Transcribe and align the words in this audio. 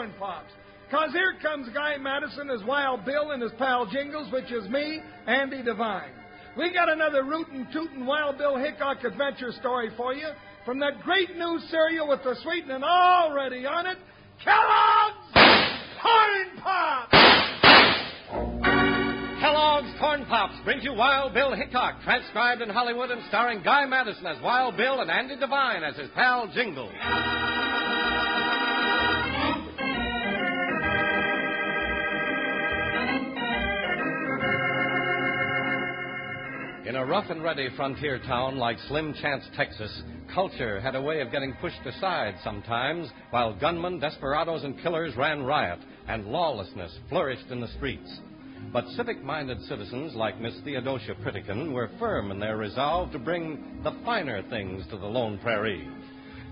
Corn 0.00 0.14
Pops. 0.18 0.52
Cause 0.90 1.12
here 1.12 1.34
comes 1.42 1.68
Guy 1.74 1.98
Madison 1.98 2.48
as 2.48 2.64
Wild 2.64 3.04
Bill 3.04 3.32
and 3.32 3.42
his 3.42 3.52
pal 3.58 3.84
Jingles, 3.84 4.32
which 4.32 4.50
is 4.50 4.66
me, 4.70 5.02
Andy 5.26 5.62
Devine. 5.62 6.12
We 6.56 6.72
got 6.72 6.88
another 6.88 7.22
rootin' 7.22 7.68
tootin' 7.70 8.06
Wild 8.06 8.38
Bill 8.38 8.56
Hickok 8.56 9.04
adventure 9.04 9.52
story 9.60 9.90
for 9.98 10.14
you 10.14 10.28
from 10.64 10.80
that 10.80 11.02
great 11.02 11.36
new 11.36 11.58
cereal 11.68 12.08
with 12.08 12.22
the 12.24 12.34
sweetening 12.42 12.82
already 12.82 13.66
on 13.66 13.86
it, 13.86 13.98
Kellogg's 14.42 15.34
Corn 16.00 16.62
Pops! 16.62 17.12
Kellogg's 19.38 20.00
Corn 20.00 20.24
Pops 20.24 20.54
brings 20.64 20.82
you 20.82 20.94
Wild 20.94 21.34
Bill 21.34 21.54
Hickok, 21.54 22.00
transcribed 22.04 22.62
in 22.62 22.70
Hollywood 22.70 23.10
and 23.10 23.20
starring 23.28 23.62
Guy 23.62 23.84
Madison 23.84 24.26
as 24.26 24.42
Wild 24.42 24.78
Bill 24.78 25.02
and 25.02 25.10
Andy 25.10 25.36
Devine 25.36 25.84
as 25.84 25.96
his 25.96 26.08
pal 26.14 26.50
Jingle. 26.54 26.90
In 36.90 36.96
a 36.96 37.06
rough 37.06 37.30
and 37.30 37.40
ready 37.40 37.68
frontier 37.76 38.18
town 38.18 38.56
like 38.56 38.76
Slim 38.88 39.14
Chance, 39.14 39.44
Texas, 39.56 40.02
culture 40.34 40.80
had 40.80 40.96
a 40.96 41.00
way 41.00 41.20
of 41.20 41.30
getting 41.30 41.52
pushed 41.60 41.86
aside 41.86 42.34
sometimes 42.42 43.08
while 43.30 43.54
gunmen, 43.54 44.00
desperados, 44.00 44.64
and 44.64 44.76
killers 44.82 45.14
ran 45.16 45.44
riot 45.44 45.78
and 46.08 46.26
lawlessness 46.26 46.92
flourished 47.08 47.46
in 47.48 47.60
the 47.60 47.68
streets. 47.76 48.10
But 48.72 48.88
civic 48.96 49.22
minded 49.22 49.62
citizens 49.68 50.16
like 50.16 50.40
Miss 50.40 50.58
Theodosia 50.64 51.14
Pritikin 51.24 51.72
were 51.72 51.92
firm 52.00 52.32
in 52.32 52.40
their 52.40 52.56
resolve 52.56 53.12
to 53.12 53.20
bring 53.20 53.82
the 53.84 53.96
finer 54.04 54.42
things 54.50 54.84
to 54.90 54.96
the 54.96 55.06
lone 55.06 55.38
prairie. 55.38 55.88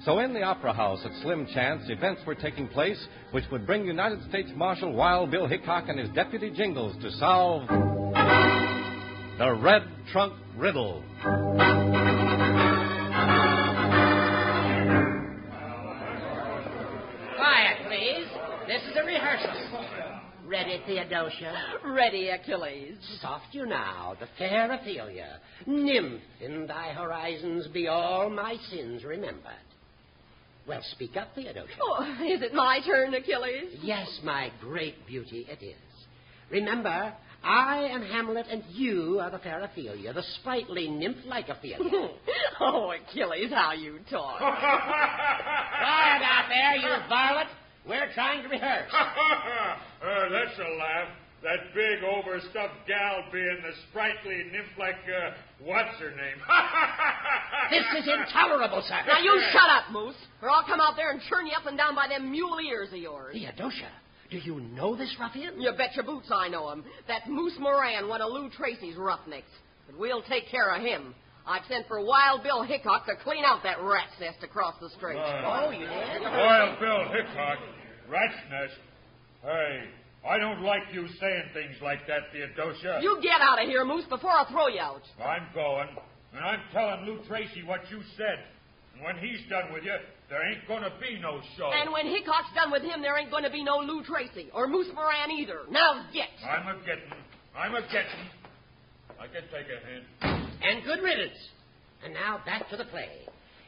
So 0.04 0.20
in 0.20 0.34
the 0.34 0.44
Opera 0.44 0.72
House 0.72 1.00
at 1.04 1.20
Slim 1.20 1.48
Chance, 1.52 1.90
events 1.90 2.22
were 2.24 2.36
taking 2.36 2.68
place 2.68 3.08
which 3.32 3.50
would 3.50 3.66
bring 3.66 3.84
United 3.84 4.22
States 4.28 4.52
Marshal 4.54 4.92
Wild 4.92 5.32
Bill 5.32 5.48
Hickok 5.48 5.88
and 5.88 5.98
his 5.98 6.10
deputy 6.10 6.50
Jingles 6.50 6.94
to 7.02 7.10
solve 7.18 7.97
the 9.38 9.52
Red 9.54 9.82
Trunk 10.10 10.34
Riddle. 10.56 11.04
Quiet, 17.36 17.78
please. 17.86 18.26
This 18.66 18.82
is 18.82 18.96
a 19.00 19.04
rehearsal. 19.06 19.84
Ready, 20.44 20.82
Theodosia? 20.86 21.54
Ready, 21.84 22.30
Achilles. 22.30 22.96
Soft 23.20 23.46
you 23.52 23.66
now, 23.66 24.16
the 24.18 24.26
fair 24.38 24.72
Ophelia. 24.72 25.38
Nymph 25.66 26.20
in 26.40 26.66
thy 26.66 26.92
horizons 26.92 27.68
be 27.68 27.86
all 27.86 28.28
my 28.30 28.56
sins 28.70 29.04
remembered. 29.04 29.52
Well, 30.66 30.82
speak 30.92 31.16
up, 31.16 31.28
Theodosia. 31.36 31.74
Oh, 31.80 32.02
is 32.28 32.42
it 32.42 32.54
my 32.54 32.80
turn, 32.84 33.14
Achilles? 33.14 33.78
Yes, 33.82 34.20
my 34.24 34.50
great 34.60 35.06
beauty, 35.06 35.46
it 35.48 35.64
is. 35.64 35.76
Remember, 36.50 37.14
I 37.42 37.84
am 37.90 38.02
Hamlet, 38.02 38.46
and 38.50 38.64
you 38.70 39.20
are 39.20 39.30
the 39.30 39.38
fair 39.38 39.62
Ophelia, 39.62 40.12
the 40.12 40.24
sprightly 40.40 40.88
nymph-like 40.88 41.48
Ophelia. 41.48 42.10
oh, 42.60 42.90
Achilles, 42.92 43.50
how 43.52 43.72
you 43.72 44.00
talk. 44.10 44.38
Quiet 44.38 46.22
out 46.22 46.46
there, 46.48 46.76
you 46.76 46.88
varlet. 47.08 47.46
We're 47.86 48.12
trying 48.12 48.42
to 48.42 48.48
rehearse. 48.48 48.90
uh, 48.92 50.28
that's 50.30 50.58
a 50.58 50.70
laugh. 50.78 51.08
That 51.40 51.72
big, 51.72 52.02
overstuffed 52.02 52.88
gal 52.88 53.22
being 53.32 53.58
the 53.62 53.70
sprightly 53.88 54.42
nymph 54.50 54.74
like, 54.76 54.98
uh, 55.06 55.30
what's 55.62 55.96
her 56.00 56.10
name? 56.10 56.42
This 57.70 58.02
is 58.02 58.08
intolerable, 58.08 58.82
sir. 58.88 58.98
now 59.06 59.20
you 59.22 59.40
shut 59.52 59.70
up, 59.70 59.92
Moose, 59.92 60.16
or 60.42 60.50
I'll 60.50 60.64
come 60.64 60.80
out 60.80 60.96
there 60.96 61.12
and 61.12 61.20
turn 61.30 61.46
you 61.46 61.52
up 61.52 61.66
and 61.66 61.78
down 61.78 61.94
by 61.94 62.08
them 62.08 62.32
mule 62.32 62.58
ears 62.58 62.88
of 62.90 62.98
yours. 62.98 63.34
Theodosia, 63.34 63.88
do 64.30 64.38
you 64.38 64.60
know 64.60 64.94
this 64.96 65.14
ruffian? 65.18 65.60
You 65.60 65.72
bet 65.76 65.94
your 65.94 66.04
boots 66.04 66.28
I 66.32 66.48
know 66.48 66.70
him. 66.70 66.84
That's 67.06 67.26
Moose 67.28 67.56
Moran, 67.58 68.08
one 68.08 68.20
of 68.20 68.30
Lou 68.30 68.50
Tracy's 68.50 68.96
roughnecks. 68.96 69.50
But 69.86 69.98
we'll 69.98 70.22
take 70.22 70.48
care 70.50 70.74
of 70.74 70.82
him. 70.82 71.14
I've 71.46 71.64
sent 71.66 71.88
for 71.88 72.04
Wild 72.04 72.42
Bill 72.42 72.62
Hickok 72.62 73.06
to 73.06 73.16
clean 73.24 73.42
out 73.44 73.62
that 73.62 73.82
rat's 73.82 74.12
nest 74.20 74.38
across 74.42 74.74
the 74.82 74.90
street. 74.90 75.16
Oh, 75.16 75.70
you 75.70 75.80
did? 75.80 76.22
Wild 76.22 76.78
Bill 76.78 77.08
Hickok, 77.08 77.58
rat's 78.08 78.34
nest. 78.50 78.74
Hey, 79.42 79.84
I 80.28 80.38
don't 80.38 80.60
like 80.60 80.82
you 80.92 81.06
saying 81.20 81.44
things 81.54 81.76
like 81.82 82.06
that, 82.06 82.30
Theodosia. 82.32 83.00
You 83.00 83.18
get 83.22 83.40
out 83.40 83.62
of 83.62 83.68
here, 83.68 83.84
Moose, 83.86 84.04
before 84.10 84.32
I 84.32 84.44
throw 84.50 84.68
you 84.68 84.80
out. 84.80 85.02
I'm 85.24 85.48
going, 85.54 85.88
and 86.34 86.44
I'm 86.44 86.60
telling 86.72 87.06
Lou 87.06 87.24
Tracy 87.26 87.62
what 87.64 87.80
you 87.90 88.02
said. 88.18 88.44
And 88.98 89.06
when 89.06 89.16
he's 89.24 89.38
done 89.48 89.72
with 89.72 89.84
you, 89.84 89.94
there 90.28 90.44
ain't 90.44 90.66
gonna 90.66 90.90
be 91.00 91.18
no 91.20 91.40
show. 91.56 91.70
And 91.70 91.92
when 91.92 92.06
Hickok's 92.06 92.52
done 92.54 92.72
with 92.72 92.82
him, 92.82 93.00
there 93.00 93.16
ain't 93.16 93.30
going 93.30 93.44
to 93.44 93.50
be 93.50 93.62
no 93.62 93.78
Lou 93.78 94.02
Tracy 94.02 94.50
or 94.52 94.66
Moose 94.66 94.88
Moran 94.94 95.30
either. 95.30 95.60
Now 95.70 96.04
get. 96.12 96.28
I'm 96.44 96.66
a 96.66 96.78
getting. 96.80 97.12
I'm 97.56 97.74
a 97.74 97.82
getting. 97.82 98.26
I 99.20 99.26
can 99.26 99.42
take 99.52 99.66
a 99.66 99.78
hint. 99.86 100.50
And 100.62 100.84
good 100.84 101.02
riddance. 101.02 101.38
And 102.04 102.14
now 102.14 102.40
back 102.44 102.68
to 102.70 102.76
the 102.76 102.84
play. 102.86 103.08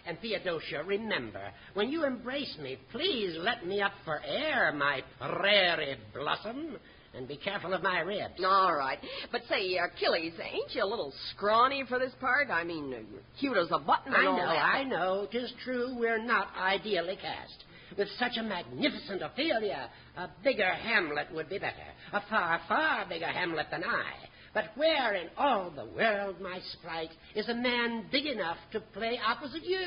And 0.06 0.18
Theodosia, 0.20 0.82
remember, 0.84 1.52
when 1.74 1.90
you 1.90 2.04
embrace 2.04 2.56
me, 2.60 2.78
please 2.90 3.36
let 3.38 3.66
me 3.66 3.80
up 3.82 3.92
for 4.04 4.20
air, 4.24 4.72
my 4.72 5.02
prairie 5.20 5.96
blossom. 6.14 6.76
And 7.12 7.26
be 7.26 7.36
careful 7.36 7.74
of 7.74 7.82
my 7.82 8.00
ribs. 8.00 8.34
All 8.44 8.72
right. 8.72 8.98
But 9.32 9.42
say, 9.48 9.76
Achilles, 9.76 10.34
ain't 10.40 10.74
you 10.74 10.84
a 10.84 10.86
little 10.86 11.12
scrawny 11.30 11.84
for 11.88 11.98
this 11.98 12.12
part? 12.20 12.50
I 12.50 12.62
mean, 12.62 12.94
uh, 12.94 13.18
cute 13.40 13.56
as 13.56 13.66
a 13.72 13.78
button 13.80 14.14
and 14.14 14.16
I 14.16 14.26
all 14.26 14.36
know. 14.36 14.44
I 14.44 14.84
know. 14.84 15.28
Tis 15.30 15.52
true 15.64 15.96
we're 15.98 16.22
not 16.24 16.48
ideally 16.56 17.18
cast. 17.20 17.64
With 17.98 18.08
such 18.18 18.36
a 18.38 18.42
magnificent 18.44 19.22
Ophelia, 19.22 19.90
a 20.16 20.28
bigger 20.44 20.72
Hamlet 20.72 21.26
would 21.34 21.48
be 21.48 21.58
better. 21.58 21.74
A 22.12 22.22
far, 22.30 22.60
far 22.68 23.04
bigger 23.08 23.26
Hamlet 23.26 23.66
than 23.72 23.82
I. 23.82 24.29
But 24.52 24.64
where 24.74 25.14
in 25.14 25.28
all 25.38 25.70
the 25.70 25.84
world, 25.84 26.40
my 26.40 26.58
sprite, 26.72 27.10
is 27.36 27.48
a 27.48 27.54
man 27.54 28.06
big 28.10 28.26
enough 28.26 28.56
to 28.72 28.80
play 28.80 29.18
opposite 29.24 29.62
you? 29.64 29.78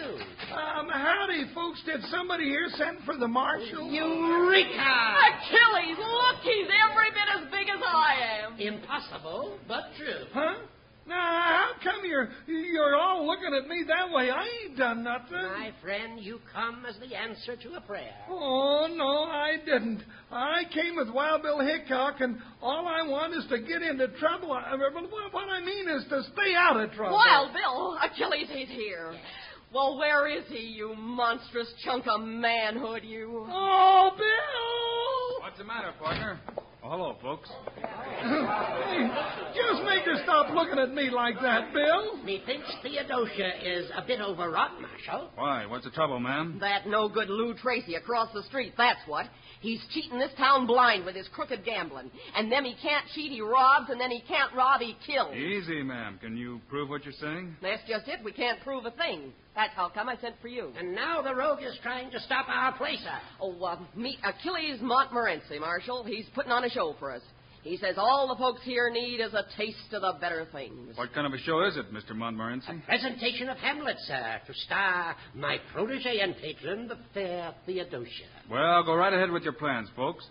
Um, 0.54 0.88
howdy, 0.90 1.52
folks. 1.54 1.82
Did 1.86 2.02
somebody 2.10 2.46
here 2.46 2.70
send 2.78 3.00
for 3.06 3.18
the 3.18 3.28
marshal? 3.28 3.92
Eureka! 3.92 5.18
Achilles, 5.28 5.98
look, 5.98 6.40
he's 6.44 6.68
every 6.90 7.10
bit 7.12 7.28
as 7.38 7.52
big 7.52 7.68
as 7.68 7.82
I 7.86 8.46
am. 8.46 8.60
Impossible, 8.60 9.58
but 9.68 9.84
true. 9.98 10.28
Huh? 10.34 10.56
Now, 11.06 11.16
how 11.16 11.72
come 11.84 12.06
you're 12.06 12.30
you're 12.48 12.96
all 12.96 13.28
looking 13.28 13.54
at 13.54 13.68
me 13.68 13.84
that 13.88 14.14
way? 14.14 14.30
I 14.30 14.48
ain't 14.64 14.78
done 14.78 15.04
nothing. 15.04 15.34
My 15.34 15.72
friend, 15.82 16.20
you 16.20 16.40
come 16.54 16.86
as 16.88 16.96
the 17.00 17.16
answer 17.16 17.58
to 17.58 17.76
a 17.76 17.82
prayer. 17.82 18.14
Oh, 18.30 18.88
no, 18.90 19.24
I 19.24 19.58
didn't. 19.66 20.02
I 20.32 20.64
came 20.74 20.96
with 20.96 21.10
Wild 21.10 21.42
Bill 21.42 21.60
Hickok, 21.60 22.22
and 22.22 22.38
all 22.62 22.88
I 22.88 23.06
want 23.06 23.34
is 23.34 23.46
to 23.50 23.60
get 23.60 23.82
into 23.82 24.08
trouble. 24.20 24.54
I, 24.54 24.76
what, 24.76 25.34
what 25.34 25.50
I 25.50 25.60
mean 25.60 25.90
is 25.90 26.06
to 26.10 26.24
stay 26.24 26.56
out 26.58 26.80
of 26.80 26.92
trouble. 26.94 27.16
Wild 27.16 27.52
Bill, 27.54 27.98
Achilles, 28.02 28.48
he's 28.50 28.70
here. 28.70 29.14
Well, 29.74 29.98
where 29.98 30.28
is 30.28 30.46
he, 30.48 30.60
you 30.60 30.96
monstrous 30.96 31.68
chunk 31.84 32.06
of 32.08 32.22
manhood, 32.22 33.04
you? 33.04 33.46
Oh, 33.50 34.12
Bill! 34.16 35.42
What's 35.42 35.58
the 35.58 35.66
matter, 35.66 35.92
partner? 36.00 36.40
Oh, 36.86 36.90
hello, 36.90 37.16
folks. 37.22 37.50
Hey, 37.78 39.10
just 39.56 39.84
make 39.86 40.04
her 40.04 40.22
stop 40.24 40.54
looking 40.54 40.78
at 40.80 40.94
me 40.94 41.10
like 41.10 41.36
that, 41.42 41.74
Bill. 41.74 42.18
Methinks 42.26 42.68
Theodosia 42.82 43.52
is 43.64 43.90
a 43.96 44.06
bit 44.06 44.20
overwrought, 44.20 44.82
Marshal. 44.82 45.30
Why? 45.36 45.66
What's 45.66 45.86
the 45.86 45.92
trouble, 45.92 46.20
ma'am? 46.20 46.58
That 46.60 46.86
no 46.86 47.08
good 47.08 47.30
Lou 47.30 47.54
Tracy 47.54 47.96
across 47.96 48.34
the 48.34 48.44
street, 48.44 48.74
that's 48.78 49.00
what. 49.08 49.28
He's 49.62 49.80
cheating 49.94 50.20
this 50.20 50.32
town 50.38 50.68
blind 50.68 51.06
with 51.06 51.16
his 51.16 51.30
crooked 51.30 51.64
gambling. 51.64 52.12
And 52.36 52.52
then 52.52 52.66
he 52.66 52.76
can't 52.82 53.06
cheat, 53.16 53.32
he 53.32 53.40
robs, 53.40 53.90
and 53.90 54.00
then 54.00 54.12
he 54.12 54.20
can't 54.28 54.54
rob, 54.54 54.82
he 54.82 54.98
kills. 55.08 55.34
Easy, 55.34 55.84
ma'am. 55.84 56.20
Can 56.22 56.36
you 56.36 56.60
prove 56.68 56.90
what 56.90 57.06
you're 57.06 57.14
saying? 57.14 57.56
That's 57.62 57.82
just 57.88 58.10
it. 58.10 58.20
We 58.26 58.34
can't 58.34 58.60
prove 58.60 58.86
a 58.86 58.92
thing. 58.92 59.32
That's 59.56 59.74
how 59.76 59.90
come 59.90 60.10
I 60.10 60.18
sent 60.18 60.36
for 60.42 60.48
you. 60.48 60.72
And 60.78 60.96
now 60.96 61.22
the 61.22 61.36
rogue 61.36 61.62
is 61.62 61.78
trying 61.84 62.10
to 62.12 62.20
stop 62.22 62.48
our 62.50 62.76
placer. 62.76 63.04
Oh, 63.40 63.64
uh, 63.64 63.78
meet 63.96 64.18
Achilles 64.24 64.80
Montmorency, 64.82 65.60
Marshal. 65.60 66.04
He's 66.04 66.26
putting 66.34 66.52
on 66.52 66.64
a 66.64 66.70
show 66.70 66.96
for 67.00 67.12
us. 67.12 67.22
He 67.64 67.78
says 67.78 67.96
all 67.98 68.28
the 68.28 68.36
folks 68.36 68.62
here 68.64 68.90
need 68.90 69.22
is 69.22 69.34
a 69.34 69.46
taste 69.56 69.94
of 69.94 70.02
the 70.02 70.14
better 70.20 70.46
things. 70.52 70.98
What 70.98 71.14
kind 71.14 71.26
of 71.26 71.32
a 71.32 71.38
show 71.38 71.64
is 71.64 71.78
it, 71.78 71.94
Mr. 71.94 72.14
Montmorency? 72.14 72.68
A 72.70 72.86
Presentation 72.86 73.48
of 73.48 73.58
Hamlet, 73.58 73.96
sir, 74.06 74.42
to 74.46 74.54
star 74.66 75.16
my 75.34 75.58
protege 75.72 76.20
and 76.20 76.36
patron, 76.36 76.90
the 76.90 76.98
fair 77.14 77.54
Theodosia. 77.66 78.10
Well, 78.52 78.84
go 78.84 78.96
right 78.96 79.14
ahead 79.14 79.32
with 79.32 79.44
your 79.44 79.54
plans, 79.54 79.88
folks. 79.96 80.26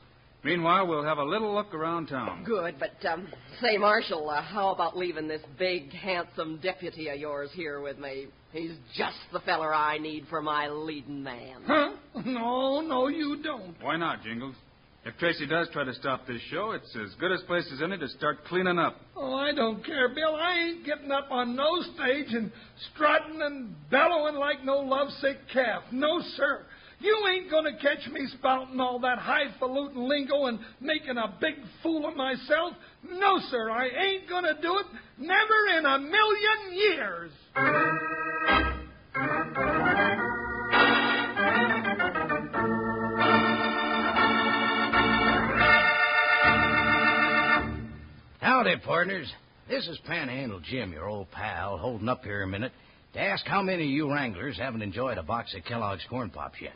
Meanwhile, 0.45 0.89
we'll 0.89 1.05
have 1.05 1.19
a 1.19 1.25
little 1.25 1.55
look 1.55 1.73
around 1.73 2.09
town. 2.09 2.43
Good, 2.45 2.75
but 2.81 3.09
um, 3.09 3.29
say, 3.61 3.77
Marshal, 3.77 4.29
uh, 4.29 4.43
how 4.43 4.73
about 4.73 4.97
leaving 4.97 5.29
this 5.29 5.43
big, 5.57 5.93
handsome 5.93 6.59
deputy 6.61 7.09
of 7.11 7.19
yours 7.19 7.51
here 7.55 7.81
with 7.81 7.99
me? 7.99 8.27
He's 8.53 8.73
just 8.97 9.17
the 9.33 9.39
feller 9.41 9.73
I 9.73 9.99
need 9.99 10.27
for 10.29 10.43
my 10.43 10.69
leading 10.69 11.23
man. 11.23 11.63
Huh? 11.65 11.93
No, 12.27 12.81
no, 12.81 13.07
you 13.07 13.41
don't. 13.43 13.77
Why 13.81 13.97
not, 13.97 14.25
Jingles? 14.25 14.57
If 15.05 15.17
Tracy 15.19 15.47
does 15.47 15.69
try 15.73 15.85
to 15.85 15.95
stop 15.95 16.27
this 16.27 16.41
show, 16.51 16.73
it's 16.73 16.95
as 16.97 17.15
good 17.19 17.33
a 17.33 17.39
place 17.47 17.69
as 17.73 17.83
any 17.83 17.99
to 17.99 18.09
start 18.09 18.45
cleaning 18.45 18.79
up. 18.79 19.01
Oh, 19.17 19.35
I 19.35 19.53
don't 19.53 19.85
care, 19.85 20.09
Bill. 20.09 20.37
I 20.37 20.59
ain't 20.59 20.87
getting 20.87 21.11
up 21.11 21.29
on 21.31 21.57
no 21.57 21.83
stage 21.95 22.29
and 22.31 22.53
strutting 22.93 23.43
and 23.43 23.75
bellowing 23.91 24.37
like 24.37 24.65
no 24.65 24.79
lovesick 24.79 25.39
calf. 25.53 25.83
No, 25.91 26.21
sir. 26.37 26.65
You 27.03 27.19
ain't 27.35 27.51
going 27.51 27.65
to 27.65 27.73
catch 27.83 28.09
me 28.13 28.27
spouting 28.39 28.79
all 28.79 29.01
that 29.01 29.19
highfalutin 29.19 30.09
lingo 30.09 30.47
and 30.47 30.61
making 30.81 31.17
a 31.17 31.35
big 31.41 31.55
fool 31.83 32.07
of 32.07 32.17
myself. 32.17 32.75
No, 33.11 33.41
sir, 33.51 33.71
I 33.71 33.89
ain't 33.89 34.29
going 34.29 34.45
to 34.45 34.55
do 34.63 34.79
it. 34.79 34.87
Never 35.19 35.79
in 35.79 35.85
a 35.85 35.99
million 35.99 36.73
years. 36.73 37.33
Howdy, 48.41 48.77
partners. 48.85 49.33
This 49.69 49.89
is 49.89 49.99
Panhandle 50.07 50.61
Jim, 50.61 50.93
your 50.93 51.09
old 51.09 51.31
pal, 51.33 51.79
holding 51.79 52.09
up 52.09 52.23
here 52.23 52.43
a 52.43 52.47
minute 52.47 52.73
to 53.15 53.21
ask 53.21 53.45
how 53.47 53.63
many 53.63 53.85
of 53.85 53.91
you 53.91 54.13
wranglers 54.13 54.57
haven't 54.57 54.83
enjoyed 54.83 55.19
a 55.19 55.23
box 55.23 55.55
of 55.57 55.65
Kellogg's 55.65 56.05
Corn 56.09 56.31
Pops 56.31 56.61
yet. 56.61 56.73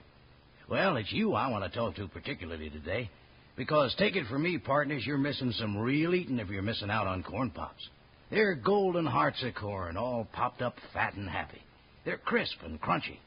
Well, 0.68 0.96
it's 0.96 1.12
you 1.12 1.32
I 1.34 1.48
want 1.48 1.62
to 1.62 1.78
talk 1.78 1.94
to 1.94 2.08
particularly 2.08 2.70
today, 2.70 3.08
because 3.56 3.94
take 3.98 4.16
it 4.16 4.26
from 4.26 4.42
me, 4.42 4.58
partners, 4.58 5.04
you're 5.06 5.16
missing 5.16 5.52
some 5.52 5.76
real 5.76 6.12
eating 6.12 6.40
if 6.40 6.48
you're 6.48 6.60
missing 6.60 6.90
out 6.90 7.06
on 7.06 7.22
Corn 7.22 7.50
Pops. 7.50 7.88
They're 8.32 8.56
golden 8.56 9.06
hearts 9.06 9.40
of 9.44 9.54
corn, 9.54 9.96
all 9.96 10.26
popped 10.32 10.62
up 10.62 10.74
fat 10.92 11.14
and 11.14 11.28
happy. 11.28 11.62
They're 12.04 12.18
crisp 12.18 12.56
and 12.64 12.80
crunchy. 12.80 13.18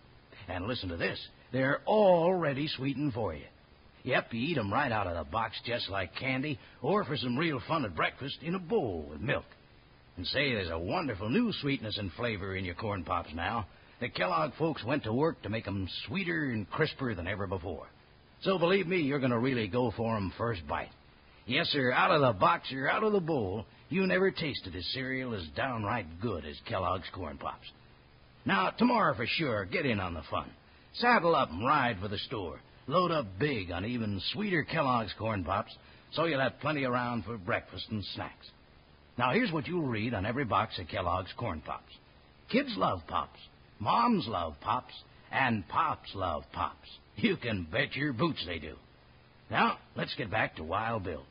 And 0.50 0.68
listen 0.68 0.90
to 0.90 0.98
this, 0.98 1.18
they're 1.54 1.80
already 1.88 2.68
sweetened 2.68 3.14
for 3.14 3.34
you. 3.34 3.46
Yep, 4.04 4.34
you 4.34 4.42
eat 4.42 4.58
'em 4.58 4.74
right 4.74 4.92
out 4.92 5.08
of 5.08 5.16
the 5.16 5.32
box 5.32 5.58
just 5.66 5.90
like 5.90 6.16
candy, 6.16 6.60
or 6.82 7.06
for 7.06 7.16
some 7.16 7.38
real 7.38 7.62
fun 7.70 7.86
at 7.86 7.96
breakfast, 7.96 8.40
in 8.42 8.56
a 8.56 8.60
bowl 8.60 9.08
with 9.10 9.22
milk. 9.22 9.46
And 10.18 10.28
say, 10.28 10.54
there's 10.54 10.70
a 10.70 10.78
wonderful 10.78 11.30
new 11.30 11.54
sweetness 11.54 11.98
and 11.98 12.12
flavor 12.14 12.54
in 12.58 12.66
your 12.66 12.76
corn 12.76 13.06
pops 13.06 13.34
now. 13.34 13.68
The 14.00 14.10
Kellogg 14.10 14.54
folks 14.58 14.84
went 14.84 15.04
to 15.04 15.14
work 15.14 15.42
to 15.42 15.50
make 15.50 15.68
'em 15.68 15.90
sweeter 16.06 16.46
and 16.52 16.70
crisper 16.70 17.14
than 17.14 17.28
ever 17.28 17.48
before. 17.48 17.88
So 18.42 18.58
believe 18.58 18.88
me, 18.88 19.02
you're 19.02 19.20
going 19.20 19.32
to 19.32 19.40
really 19.40 19.68
go 19.68 19.92
for 19.92 20.16
'em 20.16 20.32
first 20.38 20.66
bite. 20.68 20.92
Yes, 21.46 21.68
sir, 21.70 21.92
out 21.92 22.12
of 22.12 22.22
the 22.22 22.40
box 22.40 22.72
or 22.72 22.90
out 22.90 23.04
of 23.04 23.12
the 23.12 23.20
bowl, 23.20 23.66
you 23.90 24.06
never 24.08 24.32
tasted 24.32 24.76
a 24.76 24.84
cereal 24.84 25.34
as 25.34 25.48
downright 25.50 26.20
good 26.22 26.46
as 26.46 26.60
Kellogg's 26.62 27.10
Corn 27.10 27.38
Pops. 27.38 27.72
Now, 28.46 28.70
tomorrow 28.70 29.14
for 29.16 29.26
sure, 29.26 29.66
get 29.66 29.86
in 29.86 30.00
on 30.00 30.14
the 30.14 30.22
fun. 30.24 30.50
Saddle 30.94 31.36
up 31.36 31.52
and 31.52 31.66
ride 31.66 32.00
for 32.00 32.08
the 32.08 32.20
store. 32.20 32.62
Load 32.88 33.12
up 33.12 33.38
big 33.38 33.72
on 33.72 33.86
even 33.86 34.20
sweeter 34.32 34.64
Kellogg's 34.64 35.14
Corn 35.14 35.44
Pops 35.44 35.76
so 36.12 36.26
you'll 36.26 36.40
have 36.40 36.60
plenty 36.60 36.86
around 36.86 37.26
for 37.26 37.38
breakfast 37.38 37.90
and 37.90 38.04
snacks. 38.16 38.50
Now, 39.18 39.32
here's 39.32 39.52
what 39.52 39.68
you'll 39.68 39.88
read 39.88 40.14
on 40.14 40.26
every 40.26 40.46
box 40.46 40.80
of 40.80 40.88
Kellogg's 40.88 41.34
Corn 41.34 41.62
Pops. 41.62 41.94
Kids 42.50 42.76
love 42.78 43.02
Pops. 43.08 43.40
Moms 43.80 44.28
love 44.28 44.56
Pops. 44.62 44.94
And 45.32 45.68
Pops 45.68 46.10
love 46.16 46.44
Pops. 46.54 46.90
You 47.16 47.38
can 47.38 47.68
bet 47.72 47.96
your 47.96 48.14
boots 48.14 48.44
they 48.46 48.60
do. 48.60 48.76
Now, 49.50 49.78
let's 49.96 50.14
get 50.16 50.30
back 50.30 50.56
to 50.58 50.64
Wild 50.64 51.04
Bill. 51.04 51.24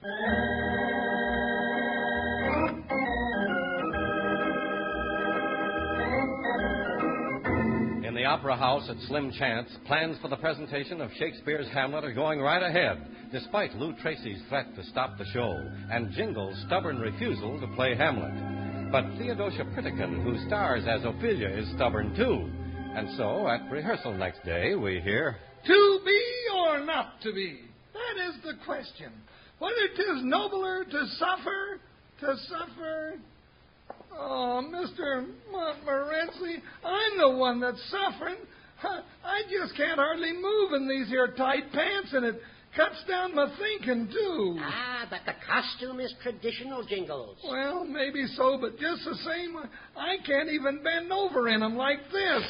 In 8.05 8.15
the 8.15 8.25
Opera 8.25 8.57
House 8.57 8.89
at 8.89 8.97
Slim 9.09 9.31
Chance, 9.39 9.71
plans 9.87 10.17
for 10.21 10.29
the 10.29 10.37
presentation 10.37 11.01
of 11.01 11.11
Shakespeare's 11.19 11.69
Hamlet 11.69 12.05
are 12.05 12.15
going 12.15 12.41
right 12.41 12.63
ahead, 12.63 13.07
despite 13.33 13.75
Lou 13.77 13.95
Tracy's 14.01 14.41
threat 14.49 14.75
to 14.75 14.85
stop 14.85 15.19
the 15.19 15.27
show 15.33 15.53
and 15.91 16.13
Jingle's 16.13 16.61
stubborn 16.67 16.99
refusal 16.99 17.61
to 17.61 17.67
play 17.77 17.95
Hamlet. 17.95 18.58
But 18.91 19.05
Theodosia 19.19 19.65
Pritikin, 19.77 20.23
who 20.23 20.39
stars 20.47 20.85
as 20.89 21.05
Ophelia, 21.05 21.49
is 21.49 21.69
stubborn 21.75 22.15
too. 22.17 22.49
And 22.97 23.15
so, 23.19 23.47
at 23.47 23.71
rehearsal 23.71 24.15
next 24.15 24.43
day, 24.45 24.75
we 24.75 25.01
hear. 25.01 25.37
To 25.67 26.01
be 26.05 26.23
or 26.57 26.81
not 26.85 27.21
to 27.23 27.33
be? 27.35 27.61
That 27.93 28.29
is 28.29 28.37
the 28.43 28.55
question. 28.65 29.13
Whether 29.59 29.89
'tis 29.95 30.25
nobler 30.25 30.85
to 30.85 31.07
suffer, 31.19 31.81
to 32.21 32.37
suffer. 32.49 33.19
Oh, 34.17 34.65
Mr. 34.73 35.27
Montmorency, 35.53 36.63
I'm 36.83 37.19
the 37.19 37.37
one 37.37 37.61
that's 37.61 37.83
suffering. 37.91 38.37
I 38.83 39.43
just 39.51 39.77
can't 39.77 39.99
hardly 39.99 40.33
move 40.33 40.73
in 40.73 40.89
these 40.89 41.09
here 41.09 41.29
tight 41.37 41.71
pants, 41.73 42.15
and 42.15 42.25
it 42.25 42.41
cuts 42.79 43.03
down 43.09 43.35
my 43.35 43.53
thinking, 43.59 44.09
too. 44.13 44.57
Ah, 44.61 45.07
but 45.11 45.21
the 45.27 45.35
costume 45.45 45.99
is 45.99 46.15
traditional, 46.23 46.87
Jingles. 46.87 47.37
Well, 47.45 47.85
maybe 47.85 48.25
so, 48.37 48.57
but 48.61 48.79
just 48.79 49.05
the 49.05 49.17
same, 49.27 49.57
I 49.97 50.17
can't 50.25 50.49
even 50.49 50.83
bend 50.85 51.13
over 51.13 51.49
in 51.49 51.63
'em 51.63 51.77
like 51.77 51.99
this. 52.13 52.45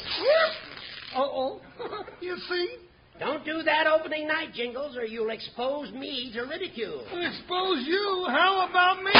Uh-oh. 1.15 1.59
you 2.21 2.37
see? 2.47 2.75
Don't 3.19 3.43
do 3.43 3.63
that 3.63 3.87
opening 3.87 4.27
night, 4.27 4.53
Jingles, 4.53 4.95
or 4.95 5.03
you'll 5.03 5.31
expose 5.31 5.91
me 5.91 6.31
to 6.33 6.43
ridicule. 6.43 7.03
Expose 7.11 7.85
you? 7.85 8.25
How 8.29 8.69
about 8.69 9.03
me? 9.03 9.11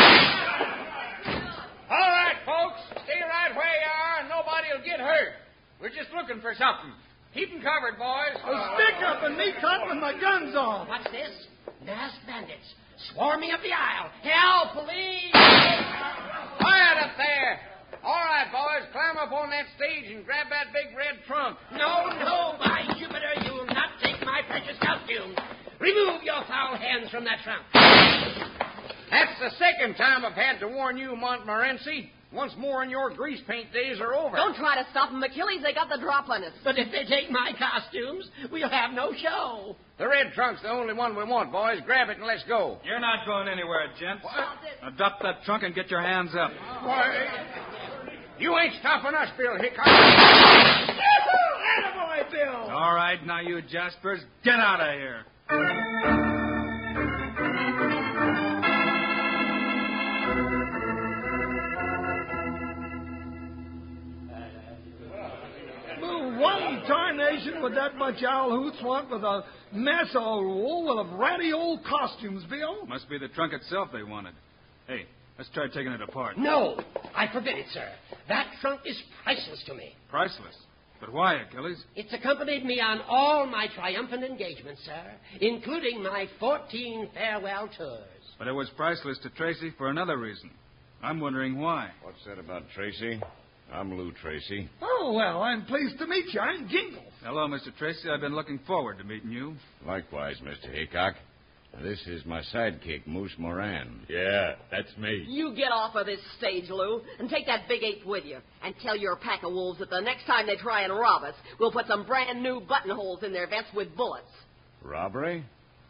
All 1.89 2.09
right, 2.11 2.35
folks. 2.45 2.79
Stay 3.03 3.19
right 3.19 3.55
where 3.55 3.65
you 3.65 3.91
are, 3.91 4.19
and 4.21 4.29
nobody'll 4.29 4.85
get 4.85 4.99
hurt. 4.99 5.33
We're 5.81 5.89
just 5.89 6.11
looking 6.15 6.39
for 6.39 6.53
something. 6.53 6.93
Keep 7.33 7.53
'em 7.53 7.61
covered, 7.61 7.97
boys. 7.99 8.35
A 8.41 8.73
stick 8.75 8.97
up 9.05 9.23
and 9.23 9.37
me 9.37 9.53
caught 9.61 9.87
with 9.87 9.97
my 9.97 10.13
guns 10.13 10.55
on. 10.55 10.87
What's 10.87 11.09
this? 11.11 11.47
Masked 11.85 12.25
bandits 12.25 12.73
swarming 13.13 13.51
up 13.51 13.61
the 13.61 13.71
aisle. 13.71 14.09
Help, 14.23 14.73
police! 14.73 15.31
Quiet 15.31 16.97
up 16.99 17.15
there. 17.17 17.59
All 18.03 18.23
right, 18.25 18.51
boys, 18.51 18.87
climb 18.91 19.17
up 19.17 19.31
on 19.31 19.49
that 19.51 19.65
stage 19.75 20.11
and 20.11 20.25
grab 20.25 20.47
that 20.49 20.73
big 20.73 20.95
red 20.95 21.23
trunk. 21.27 21.57
No, 21.71 22.07
no, 22.19 22.55
by 22.57 22.83
Jupiter, 22.97 23.33
you'll 23.45 23.65
not 23.67 23.89
take 24.01 24.23
my 24.25 24.41
precious 24.47 24.77
costume. 24.79 25.35
Remove 25.79 26.23
your 26.23 26.43
foul 26.47 26.75
hands 26.75 27.09
from 27.11 27.25
that 27.25 27.39
trunk. 27.43 27.63
That's 29.11 29.39
the 29.39 29.51
second 29.57 29.95
time 29.95 30.25
I've 30.25 30.33
had 30.33 30.59
to 30.59 30.67
warn 30.67 30.97
you, 30.97 31.15
Montmorency. 31.15 32.11
Once 32.31 32.53
more 32.57 32.83
and 32.83 32.91
your 32.91 33.09
grease 33.09 33.41
paint 33.47 33.73
days 33.73 33.99
are 33.99 34.13
over. 34.13 34.37
Don't 34.37 34.55
try 34.55 34.75
to 34.75 34.87
stop 34.91 35.09
them, 35.09 35.23
Achilles. 35.23 35.61
They 35.63 35.73
got 35.73 35.89
the 35.89 35.97
drop 35.99 36.29
on 36.29 36.43
us. 36.43 36.53
But 36.63 36.77
if 36.77 36.91
they 36.91 37.03
take 37.03 37.31
my 37.31 37.53
costumes, 37.57 38.29
we'll 38.51 38.69
have 38.69 38.91
no 38.91 39.11
show. 39.13 39.75
The 39.97 40.07
red 40.07 40.33
trunk's 40.33 40.61
the 40.61 40.69
only 40.69 40.93
one 40.93 41.15
we 41.15 41.23
want, 41.23 41.51
boys. 41.51 41.79
Grab 41.85 42.09
it 42.09 42.17
and 42.17 42.27
let's 42.27 42.43
go. 42.43 42.77
You're 42.85 42.99
not 42.99 43.25
going 43.25 43.47
anywhere, 43.47 43.87
gents. 43.99 44.23
Now 44.81 44.91
drop 44.91 45.19
that 45.23 45.43
trunk 45.43 45.63
and 45.63 45.73
get 45.73 45.89
your 45.89 46.01
hands 46.01 46.35
up. 46.39 46.51
Why, 46.83 47.25
you 48.37 48.55
ain't 48.59 48.75
stopping 48.79 49.15
us, 49.15 49.29
Bill 49.35 49.57
Hickok. 49.57 49.87
Attaboy, 51.79 52.31
Bill! 52.31 52.69
All 52.71 52.93
right, 52.93 53.25
now 53.25 53.41
you 53.41 53.61
Jaspers, 53.63 54.19
get 54.43 54.55
out 54.55 54.79
of 54.81 54.93
here. 54.93 55.25
One 66.39 66.83
tarnation 66.87 67.61
would 67.61 67.75
that 67.75 67.97
bunch 67.99 68.19
of 68.19 68.23
owl 68.25 68.51
hoots 68.51 68.77
want 68.83 69.09
with 69.09 69.23
a 69.23 69.43
mess 69.73 70.07
of 70.15 70.43
wool 70.45 70.99
of 70.99 71.19
ratty 71.19 71.51
old 71.51 71.83
costumes, 71.83 72.43
Bill? 72.49 72.85
Must 72.85 73.09
be 73.09 73.17
the 73.17 73.27
trunk 73.29 73.53
itself 73.53 73.89
they 73.91 74.03
wanted. 74.03 74.33
Hey, 74.87 75.05
let's 75.37 75.49
try 75.53 75.67
taking 75.67 75.91
it 75.91 76.01
apart. 76.01 76.37
No, 76.37 76.79
I 77.15 77.27
forbid 77.31 77.57
it, 77.57 77.65
sir. 77.73 77.87
That 78.29 78.47
trunk 78.61 78.81
is 78.85 78.97
priceless 79.23 79.63
to 79.67 79.73
me. 79.73 79.95
Priceless. 80.09 80.55
But 80.99 81.13
why, 81.13 81.35
Achilles? 81.35 81.83
It's 81.95 82.13
accompanied 82.13 82.65
me 82.65 82.79
on 82.81 83.01
all 83.07 83.45
my 83.45 83.67
triumphant 83.75 84.23
engagements, 84.23 84.81
sir, 84.85 85.11
including 85.39 86.03
my 86.03 86.27
14 86.39 87.09
farewell 87.13 87.69
tours. 87.77 88.03
But 88.37 88.47
it 88.47 88.53
was 88.53 88.69
priceless 88.75 89.17
to 89.23 89.29
Tracy 89.31 89.71
for 89.77 89.89
another 89.89 90.17
reason. 90.17 90.51
I'm 91.01 91.19
wondering 91.19 91.59
why. 91.59 91.89
What's 92.01 92.23
that 92.25 92.39
about 92.39 92.63
Tracy? 92.75 93.21
I'm 93.71 93.95
Lou 93.95 94.11
Tracy. 94.13 94.67
Oh, 94.81 95.13
well, 95.15 95.41
I'm 95.41 95.65
pleased 95.65 95.99
to 95.99 96.07
meet 96.07 96.33
you. 96.33 96.39
I'm 96.39 96.67
Jingles. 96.67 97.05
Hello, 97.23 97.47
Mr. 97.47 97.75
Tracy. 97.77 98.09
I've 98.09 98.21
been 98.21 98.35
looking 98.35 98.59
forward 98.65 98.97
to 98.97 99.03
meeting 99.03 99.31
you. 99.31 99.55
Likewise, 99.85 100.37
Mr. 100.43 100.73
Hickok. 100.73 101.15
This 101.83 101.99
is 102.07 102.25
my 102.25 102.41
sidekick, 102.51 103.05
Moose 103.05 103.31
Moran. 103.37 104.01
Yeah, 104.09 104.55
that's 104.71 104.89
me. 104.97 105.23
You 105.27 105.53
get 105.55 105.71
off 105.71 105.95
of 105.95 106.07
this 106.07 106.19
stage, 106.39 106.67
Lou, 106.69 107.01
and 107.19 107.29
take 107.29 107.45
that 107.45 107.67
big 107.67 107.83
ape 107.83 108.05
with 108.07 108.25
you. 108.25 108.39
And 108.63 108.73
tell 108.81 108.97
your 108.97 109.15
pack 109.15 109.43
of 109.43 109.53
wolves 109.53 109.77
that 109.79 109.91
the 109.91 110.01
next 110.01 110.25
time 110.25 110.47
they 110.47 110.55
try 110.55 110.81
and 110.81 110.91
rob 110.91 111.23
us, 111.23 111.35
we'll 111.59 111.71
put 111.71 111.85
some 111.85 112.07
brand 112.07 112.41
new 112.41 112.61
buttonholes 112.61 113.21
in 113.21 113.31
their 113.31 113.47
vests 113.47 113.69
with 113.75 113.95
bullets. 113.95 114.25
Robbery? 114.81 115.45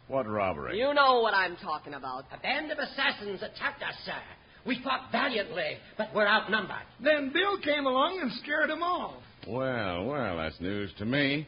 What 0.08 0.28
robbery? 0.28 0.78
You 0.78 0.92
know 0.92 1.20
what 1.20 1.32
I'm 1.34 1.56
talking 1.56 1.94
about. 1.94 2.24
A 2.34 2.38
band 2.38 2.70
of 2.70 2.78
assassins 2.78 3.40
attacked 3.42 3.82
us, 3.82 3.94
sir. 4.04 4.12
We 4.66 4.80
fought 4.82 5.10
valiantly, 5.10 5.78
but 5.96 6.08
we're 6.14 6.26
outnumbered. 6.26 6.76
Then 7.02 7.32
Bill 7.32 7.58
came 7.60 7.86
along 7.86 8.20
and 8.20 8.30
scared 8.42 8.70
them 8.70 8.82
off. 8.82 9.22
Well, 9.48 10.04
well, 10.04 10.36
that's 10.36 10.60
news 10.60 10.90
to 10.98 11.04
me. 11.04 11.46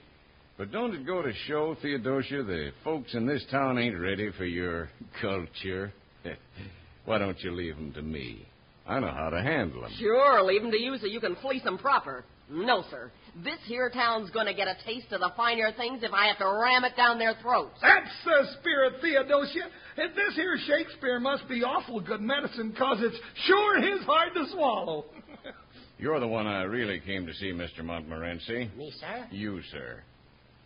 But 0.59 0.71
don't 0.71 0.95
it 0.95 1.07
go 1.07 1.23
to 1.23 1.33
show, 1.47 1.77
Theodosia, 1.83 2.43
the 2.43 2.71
folks 2.85 3.15
in 3.15 3.27
this 3.27 3.45
town 3.51 3.79
ain't 3.79 3.99
ready 3.99 4.31
for 4.37 4.45
your 4.45 4.91
culture? 5.21 5.93
Why 7.05 7.19
don't 7.19 7.39
you 7.41 7.53
leave 7.53 7.77
'em 7.77 7.93
to 7.95 8.03
me? 8.03 8.47
I 8.87 9.01
know 9.01 9.11
how 9.11 9.31
to 9.31 9.43
handle 9.43 9.85
'em. 9.85 9.91
Sure, 9.99 10.43
leave 10.43 10.63
'em 10.63 10.71
to 10.71 10.81
you 10.81 10.99
so 10.99 11.07
you 11.07 11.21
can 11.21 11.37
fleece 11.37 11.65
'em 11.67 11.79
proper. 11.79 12.25
No, 12.53 12.85
sir. 12.91 13.11
This 13.43 13.59
here 13.67 13.89
town's 13.89 14.31
going 14.31 14.45
to 14.45 14.53
get 14.53 14.69
a 14.69 14.77
taste 14.85 15.11
of 15.13 15.21
the 15.21 15.33
finer 15.37 15.73
things 15.73 16.03
if 16.03 16.13
I 16.13 16.27
have 16.27 16.37
to 16.39 16.47
ram 16.47 16.85
it 16.85 16.95
down 16.97 17.19
their 17.19 17.35
throats. 17.41 17.79
That's 17.81 18.11
the 18.25 18.47
spirit, 18.61 18.95
Theodosia. 19.01 19.69
And 19.97 20.11
this 20.15 20.35
here 20.35 20.59
Shakespeare 20.67 21.19
must 21.19 21.49
be 21.49 21.65
awful 21.65 22.01
good 22.01 22.21
medicine, 22.21 22.73
'cause 22.75 22.99
it's 23.01 23.19
sure 23.47 23.81
his 23.81 24.05
hard 24.05 24.35
to 24.35 24.47
swallow. 24.49 25.07
You're 25.99 26.21
the 26.21 26.29
one 26.29 26.47
I 26.47 26.65
really 26.65 27.01
came 27.01 27.27
to 27.27 27.33
see, 27.35 27.53
Mr. 27.53 27.83
Montmorency. 27.83 28.71
Me, 28.77 28.93
sir? 29.01 29.27
You, 29.31 29.63
sir. 29.71 30.03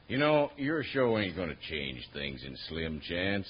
You 0.09 0.19
know, 0.19 0.51
your 0.57 0.83
show 0.83 1.19
ain't 1.19 1.37
going 1.37 1.51
to 1.51 1.57
change 1.69 2.09
things 2.13 2.43
in 2.45 2.57
slim 2.69 3.01
chance. 3.01 3.47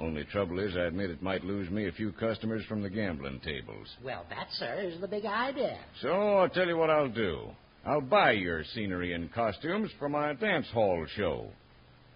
Only 0.00 0.24
trouble 0.24 0.60
is, 0.60 0.76
I 0.76 0.82
admit 0.82 1.10
it 1.10 1.22
might 1.22 1.44
lose 1.44 1.70
me 1.70 1.88
a 1.88 1.92
few 1.92 2.12
customers 2.12 2.64
from 2.68 2.82
the 2.82 2.90
gambling 2.90 3.40
tables. 3.40 3.88
Well, 4.04 4.24
that, 4.30 4.46
sir, 4.52 4.80
is 4.84 5.00
the 5.00 5.08
big 5.08 5.24
idea. 5.24 5.76
So 6.02 6.08
I'll 6.38 6.48
tell 6.48 6.66
you 6.68 6.76
what 6.76 6.90
I'll 6.90 7.08
do. 7.08 7.48
I'll 7.84 8.00
buy 8.00 8.32
your 8.32 8.62
scenery 8.74 9.14
and 9.14 9.32
costumes 9.32 9.90
for 9.98 10.08
my 10.08 10.34
dance 10.34 10.66
hall 10.72 11.04
show. 11.16 11.48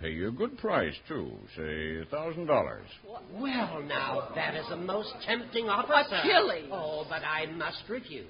Pay 0.00 0.10
you 0.10 0.28
a 0.28 0.32
good 0.32 0.58
price, 0.58 0.94
too. 1.08 1.32
Say 1.56 2.00
a 2.02 2.04
thousand 2.10 2.46
dollars. 2.46 2.86
Well, 3.34 3.82
now, 3.86 4.28
that 4.34 4.54
is 4.54 4.66
a 4.70 4.76
most 4.76 5.12
tempting 5.26 5.68
offer, 5.68 6.04
sir. 6.08 6.16
Achilles. 6.16 6.68
Oh, 6.72 7.06
but 7.08 7.22
I 7.22 7.46
must 7.46 7.82
refuse. 7.88 8.26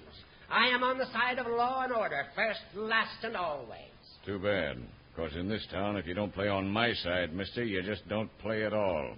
I 0.51 0.69
am 0.69 0.83
on 0.83 0.99
the 0.99 1.07
side 1.13 1.39
of 1.39 1.47
law 1.47 1.83
and 1.85 1.93
order, 1.93 2.27
first, 2.35 2.61
last, 2.75 3.23
and 3.23 3.37
always. 3.37 3.79
Too 4.27 4.39
bad. 4.39 4.77
Because 5.15 5.35
in 5.35 5.49
this 5.49 5.67
town, 5.71 5.97
if 5.97 6.07
you 6.07 6.15
don't 6.15 6.33
play 6.33 6.49
on 6.49 6.69
my 6.69 6.93
side, 6.95 7.35
mister, 7.35 7.65
you 7.65 7.83
just 7.83 8.07
don't 8.09 8.31
play 8.39 8.65
at 8.65 8.73
all. 8.73 9.15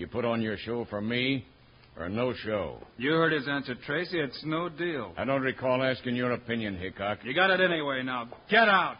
You 0.00 0.06
put 0.06 0.24
on 0.24 0.40
your 0.40 0.56
show 0.56 0.86
for 0.88 1.02
me, 1.02 1.44
or 1.98 2.08
no 2.08 2.32
show. 2.32 2.78
You 2.96 3.10
heard 3.10 3.34
his 3.34 3.46
answer, 3.46 3.74
Tracy. 3.84 4.18
It's 4.18 4.42
no 4.46 4.70
deal. 4.70 5.12
I 5.18 5.26
don't 5.26 5.42
recall 5.42 5.82
asking 5.82 6.16
your 6.16 6.32
opinion, 6.32 6.78
Hickok. 6.78 7.18
You 7.22 7.34
got 7.34 7.50
it 7.50 7.60
anyway 7.60 8.02
now. 8.02 8.30
Get 8.48 8.66
out. 8.66 8.96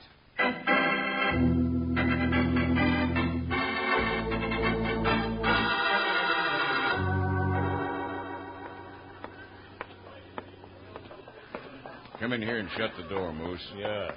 Come 12.21 12.35
in 12.35 12.43
here 12.43 12.59
and 12.59 12.69
shut 12.77 12.91
the 12.99 13.09
door, 13.09 13.33
Moose. 13.33 13.67
Yeah. 13.79 14.11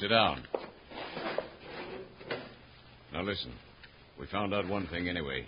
Sit 0.00 0.08
down. 0.08 0.42
Now 3.12 3.22
listen. 3.22 3.52
We 4.18 4.26
found 4.26 4.54
out 4.54 4.68
one 4.68 4.86
thing 4.88 5.08
anyway. 5.08 5.46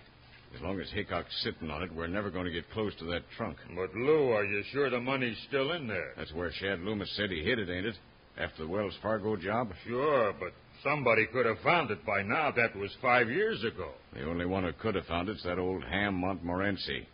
As 0.54 0.62
long 0.62 0.80
as 0.80 0.90
Hickok's 0.90 1.42
sitting 1.42 1.70
on 1.70 1.82
it, 1.82 1.94
we're 1.94 2.06
never 2.06 2.30
going 2.30 2.46
to 2.46 2.50
get 2.50 2.70
close 2.70 2.94
to 2.96 3.04
that 3.06 3.23
trunk. 3.37 3.56
But, 3.75 3.94
Lou, 3.94 4.30
are 4.30 4.44
you 4.44 4.62
sure 4.73 4.88
the 4.88 5.00
money's 5.00 5.37
still 5.49 5.73
in 5.73 5.87
there? 5.87 6.12
That's 6.16 6.32
where 6.32 6.50
Shad 6.52 6.80
Loomis 6.80 7.14
said 7.16 7.30
he 7.30 7.42
hid 7.42 7.58
it, 7.58 7.68
ain't 7.68 7.87
it? 7.87 7.96
After 8.38 8.62
the 8.62 8.68
Wells 8.68 8.94
Fargo 9.02 9.37
job? 9.37 9.70
Sure, 9.87 10.35
but 10.38 10.52
somebody 10.82 11.26
could 11.32 11.46
have 11.46 11.58
found 11.61 11.90
it 11.90 12.04
by 12.06 12.23
now. 12.23 12.50
That 12.50 12.76
was 12.76 12.90
five 13.02 13.28
years 13.28 13.64
ago. 13.64 13.90
The 14.14 14.28
only 14.28 14.46
one 14.46 14.64
who 14.64 14.73
could 14.73 14.94
have 14.94 15.06
found 15.06 15.28
it's 15.28 15.42
that 15.44 15.58
old 15.58 15.82
ham 15.85 16.14
Montmorency. 16.14 17.06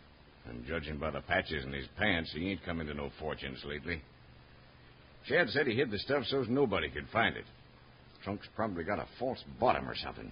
And 0.45 0.65
judging 0.65 0.97
by 0.97 1.11
the 1.11 1.21
patches 1.21 1.63
in 1.63 1.71
his 1.71 1.87
pants, 1.97 2.31
he 2.33 2.51
ain't 2.51 2.65
come 2.65 2.81
into 2.81 2.93
no 2.93 3.09
fortunes 3.19 3.63
lately. 3.65 4.01
Shad 5.25 5.49
said 5.49 5.67
he 5.67 5.75
hid 5.75 5.91
the 5.91 5.99
stuff 5.99 6.25
so's 6.25 6.47
nobody 6.49 6.89
could 6.89 7.07
find 7.11 7.37
it. 7.37 7.45
The 8.17 8.23
Trunk's 8.25 8.47
probably 8.55 8.83
got 8.83 8.99
a 8.99 9.07
false 9.19 9.41
bottom 9.59 9.87
or 9.87 9.95
something. 9.95 10.31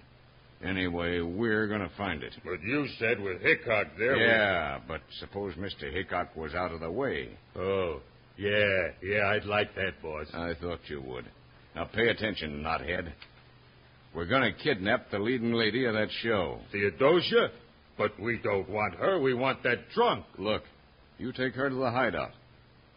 Anyway, 0.64 1.22
we're 1.22 1.68
going 1.68 1.82
to 1.82 1.90
find 1.98 2.22
it. 2.24 2.34
But 2.44 2.62
you 2.64 2.88
said 3.00 3.20
with 3.20 3.42
Hickok 3.42 3.88
there. 3.98 4.14
we- 4.16 4.22
Yeah, 4.22 4.80
but 4.88 5.02
suppose 5.20 5.56
Mr. 5.56 5.92
Hickok 5.92 6.36
was 6.36 6.54
out 6.54 6.72
of 6.72 6.80
the 6.82 6.92
way. 6.92 7.30
Oh, 7.56 8.00
yeah, 8.38 8.90
yeah, 9.02 9.28
I'd 9.28 9.46
like 9.46 9.74
that, 9.76 10.02
boss. 10.02 10.28
I 10.34 10.54
thought 10.62 10.80
you 10.88 11.02
would. 11.02 11.26
Now 11.76 11.86
pay 11.86 12.10
attention, 12.10 12.62
knothead. 12.64 13.12
We're 14.14 14.26
going 14.28 14.44
to 14.44 14.52
kidnap 14.64 15.10
the 15.10 15.20
leading 15.20 15.54
lady 15.54 15.86
of 15.86 15.94
that 15.94 16.10
show. 16.22 16.60
Theodosia? 16.72 17.50
But 17.98 18.20
we 18.20 18.40
don't 18.44 18.70
want 18.70 18.96
her. 18.96 19.20
We 19.20 19.34
want 19.34 19.64
that 19.64 19.90
trunk. 19.94 20.26
Look, 20.38 20.64
you 21.18 21.32
take 21.32 21.54
her 21.56 21.70
to 21.70 21.76
the 21.76 21.90
hideout. 21.92 22.32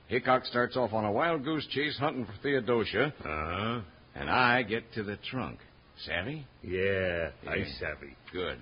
Hickok 0.08 0.44
starts 0.46 0.76
off 0.76 0.92
on 0.92 1.04
a 1.04 1.12
wild 1.12 1.44
goose 1.44 1.66
chase 1.70 1.96
hunting 1.98 2.26
for 2.26 2.32
Theodosia, 2.42 3.12
Uh 3.20 3.22
huh. 3.22 3.80
and 4.14 4.28
I 4.30 4.62
get 4.62 4.92
to 4.94 5.02
the 5.02 5.16
trunk. 5.30 5.58
Savvy? 5.98 6.46
Yeah, 6.62 7.30
I 7.48 7.54
Yeah. 7.56 7.64
savvy. 7.78 8.16
Good. 8.32 8.58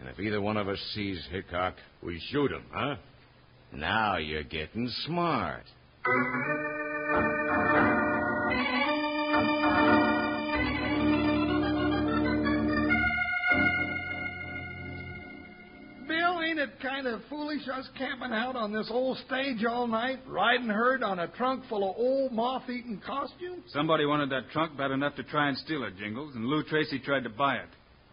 And 0.00 0.08
if 0.08 0.20
either 0.20 0.40
one 0.40 0.56
of 0.56 0.68
us 0.68 0.78
sees 0.94 1.24
Hickok, 1.26 1.74
We 2.02 2.20
shoot 2.30 2.52
him, 2.52 2.64
huh? 2.72 2.96
now 3.72 4.16
you're 4.16 4.44
getting 4.44 4.88
smart. 5.06 5.64
Kind 16.80 17.06
of 17.06 17.20
foolish 17.28 17.62
us 17.68 17.88
camping 17.96 18.32
out 18.32 18.56
on 18.56 18.72
this 18.72 18.88
old 18.90 19.18
stage 19.26 19.64
all 19.64 19.86
night, 19.86 20.18
riding 20.26 20.68
herd 20.68 21.02
on 21.02 21.18
a 21.18 21.28
trunk 21.28 21.64
full 21.68 21.88
of 21.90 21.96
old 21.96 22.32
moth-eaten 22.32 23.00
costumes? 23.04 23.62
Somebody 23.72 24.06
wanted 24.06 24.30
that 24.30 24.50
trunk 24.52 24.76
bad 24.76 24.90
enough 24.90 25.14
to 25.16 25.22
try 25.24 25.48
and 25.48 25.56
steal 25.58 25.84
it, 25.84 25.96
Jingles, 25.98 26.34
and 26.34 26.46
Lou 26.46 26.62
Tracy 26.64 26.98
tried 26.98 27.24
to 27.24 27.30
buy 27.30 27.56
it. 27.56 27.68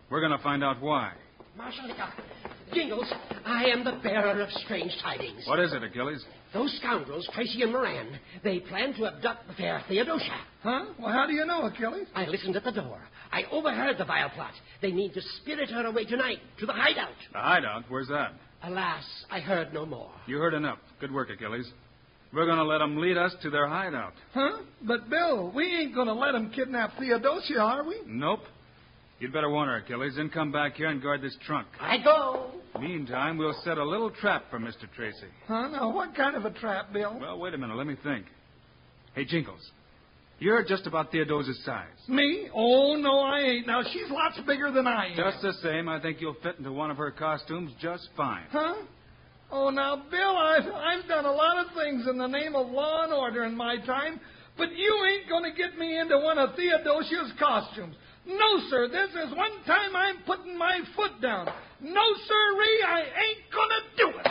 We're 0.10 0.22
going 0.22 0.38
to 0.38 0.43
find 0.43 0.63
out 0.63 0.81
why. 0.81 1.13
Marshal 1.57 1.88
Hickok, 1.88 2.13
Jingles, 2.74 3.12
I 3.45 3.65
am 3.65 3.85
the 3.85 3.97
bearer 4.03 4.41
of 4.41 4.50
strange 4.65 4.91
tidings. 5.01 5.43
What 5.47 5.59
is 5.59 5.71
it, 5.71 5.83
Achilles? 5.83 6.24
Those 6.53 6.75
scoundrels, 6.81 7.29
Tracy 7.33 7.62
and 7.62 7.71
Moran, 7.71 8.19
they 8.43 8.59
plan 8.59 8.93
to 8.95 9.07
abduct 9.07 9.47
the 9.47 9.53
fair 9.53 9.81
Theodosia. 9.88 10.38
Huh? 10.63 10.85
Well, 11.00 11.13
how 11.13 11.25
do 11.27 11.33
you 11.33 11.45
know, 11.45 11.62
Achilles? 11.65 12.07
I 12.13 12.25
listened 12.25 12.57
at 12.57 12.65
the 12.65 12.71
door. 12.71 13.00
I 13.31 13.43
overheard 13.51 13.97
the 13.97 14.05
vile 14.05 14.29
plot. 14.31 14.51
They 14.81 14.91
mean 14.91 15.13
to 15.13 15.21
spirit 15.41 15.69
her 15.69 15.85
away 15.85 16.05
tonight 16.05 16.39
to 16.59 16.65
the 16.65 16.74
hideout. 16.74 17.09
The 17.31 17.39
hideout? 17.39 17.83
Where's 17.88 18.09
that? 18.09 18.33
Alas, 18.63 19.03
I 19.31 19.39
heard 19.39 19.74
no 19.74 19.85
more. 19.85 20.12
You 20.27 20.38
heard 20.38 20.53
enough. 20.53 20.79
Good 21.00 21.13
work, 21.13 21.29
Achilles. 21.29 21.69
We're 22.33 22.45
going 22.45 22.57
to 22.57 22.65
let 22.65 22.79
them 22.79 22.97
lead 22.97 23.17
us 23.17 23.33
to 23.43 23.50
their 23.50 23.67
hideout. 23.67 24.13
Huh? 24.33 24.63
But, 24.81 25.09
Bill, 25.09 25.53
we 25.55 25.65
ain't 25.65 25.95
going 25.95 26.07
to 26.07 26.13
let 26.13 26.33
them 26.33 26.51
kidnap 26.53 26.97
Theodosia, 27.00 27.59
are 27.59 27.85
we? 27.85 28.01
Nope. 28.05 28.41
You'd 29.19 29.31
better 29.31 29.50
warn 29.50 29.69
her, 29.69 29.77
Achilles, 29.77 30.13
then 30.17 30.29
come 30.29 30.51
back 30.51 30.75
here 30.75 30.88
and 30.88 31.01
guard 31.01 31.22
this 31.22 31.36
trunk. 31.45 31.67
I 31.79 31.98
go. 32.03 32.51
Meantime, 32.79 33.38
we'll 33.38 33.55
set 33.63 33.77
a 33.77 33.84
little 33.84 34.12
trap 34.12 34.45
for 34.50 34.60
Mr. 34.60 34.91
Tracy. 34.93 35.27
Huh? 35.48 35.69
Now, 35.69 35.93
what 35.93 36.13
kind 36.15 36.36
of 36.36 36.43
a 36.43 36.51
trap, 36.51 36.91
Bill? 36.91 37.17
Well, 37.19 37.39
wait 37.39 37.53
a 37.53 37.57
minute. 37.57 37.77
Let 37.77 37.88
me 37.88 37.95
think. 38.03 38.25
Hey, 39.13 39.24
Jingles, 39.24 39.62
you're 40.39 40.65
just 40.65 40.86
about 40.86 41.12
Theodosia's 41.13 41.63
size. 41.63 41.88
Me? 42.10 42.50
Oh, 42.53 42.98
no, 42.98 43.22
I 43.22 43.39
ain't. 43.39 43.67
Now, 43.67 43.81
she's 43.84 44.10
lots 44.10 44.38
bigger 44.45 44.69
than 44.72 44.86
I 44.86 45.12
am. 45.12 45.15
Just 45.15 45.41
the 45.41 45.53
same, 45.63 45.88
I 45.88 46.01
think 46.01 46.19
you'll 46.19 46.36
fit 46.43 46.57
into 46.57 46.74
one 46.74 46.91
of 46.91 46.98
her 46.98 47.12
costumes 47.12 47.72
just 47.81 48.10
fine. 48.17 48.43
Huh? 48.51 48.75
Oh, 49.50 49.69
now, 49.69 50.03
Bill, 50.12 50.36
I've, 50.38 50.65
I've 50.65 51.07
done 51.07 51.24
a 51.24 51.31
lot 51.31 51.65
of 51.65 51.72
things 51.74 52.05
in 52.10 52.17
the 52.17 52.27
name 52.27 52.55
of 52.55 52.69
law 52.69 53.03
and 53.05 53.13
order 53.13 53.45
in 53.45 53.55
my 53.55 53.77
time, 53.86 54.19
but 54.57 54.75
you 54.75 55.07
ain't 55.10 55.29
going 55.29 55.50
to 55.50 55.55
get 55.55 55.77
me 55.77 55.98
into 55.98 56.17
one 56.17 56.38
of 56.38 56.55
Theodosia's 56.57 57.31
costumes. 57.39 57.95
No, 58.27 58.60
sir, 58.70 58.88
this 58.88 59.12
is 59.12 59.36
one 59.36 59.51
time 59.65 59.96
I'm 59.96 60.17
putting 60.25 60.58
my 60.58 60.79
foot 60.96 61.22
down. 61.22 61.48
No, 61.82 62.01
sirree, 62.27 62.84
I 62.88 63.01
ain't 63.01 63.46
to 63.70 63.82
do 63.98 64.10
it. 64.20 64.27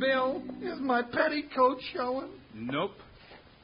Bill, 0.00 0.42
is 0.60 0.80
my 0.80 1.02
petticoat 1.02 1.78
showing? 1.94 2.30
Nope. 2.54 2.92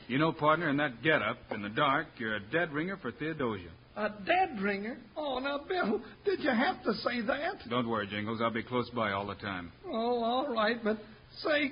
You 0.09 0.19
know, 0.19 0.33
partner, 0.33 0.69
in 0.69 0.77
that 0.79 1.03
get-up, 1.03 1.39
in 1.51 1.63
the 1.63 1.69
dark, 1.69 2.07
you're 2.19 2.37
a 2.37 2.41
dead 2.41 2.73
ringer 2.73 2.97
for 2.99 3.13
Theodosia. 3.13 3.71
A 3.97 4.09
dead 4.27 4.61
ringer? 4.61 4.97
Oh, 5.17 5.39
now, 5.39 5.61
Bill, 5.69 6.01
did 6.25 6.41
you 6.41 6.51
have 6.51 6.83
to 6.85 6.95
say 6.95 7.21
that? 7.23 7.69
Don't 7.69 7.89
worry, 7.89 8.07
Jingles. 8.07 8.41
I'll 8.43 8.51
be 8.51 8.63
close 8.63 8.89
by 8.91 9.13
all 9.13 9.27
the 9.27 9.35
time. 9.35 9.71
Oh, 9.87 10.23
all 10.23 10.49
right, 10.55 10.83
but 10.83 10.99
say, 11.39 11.71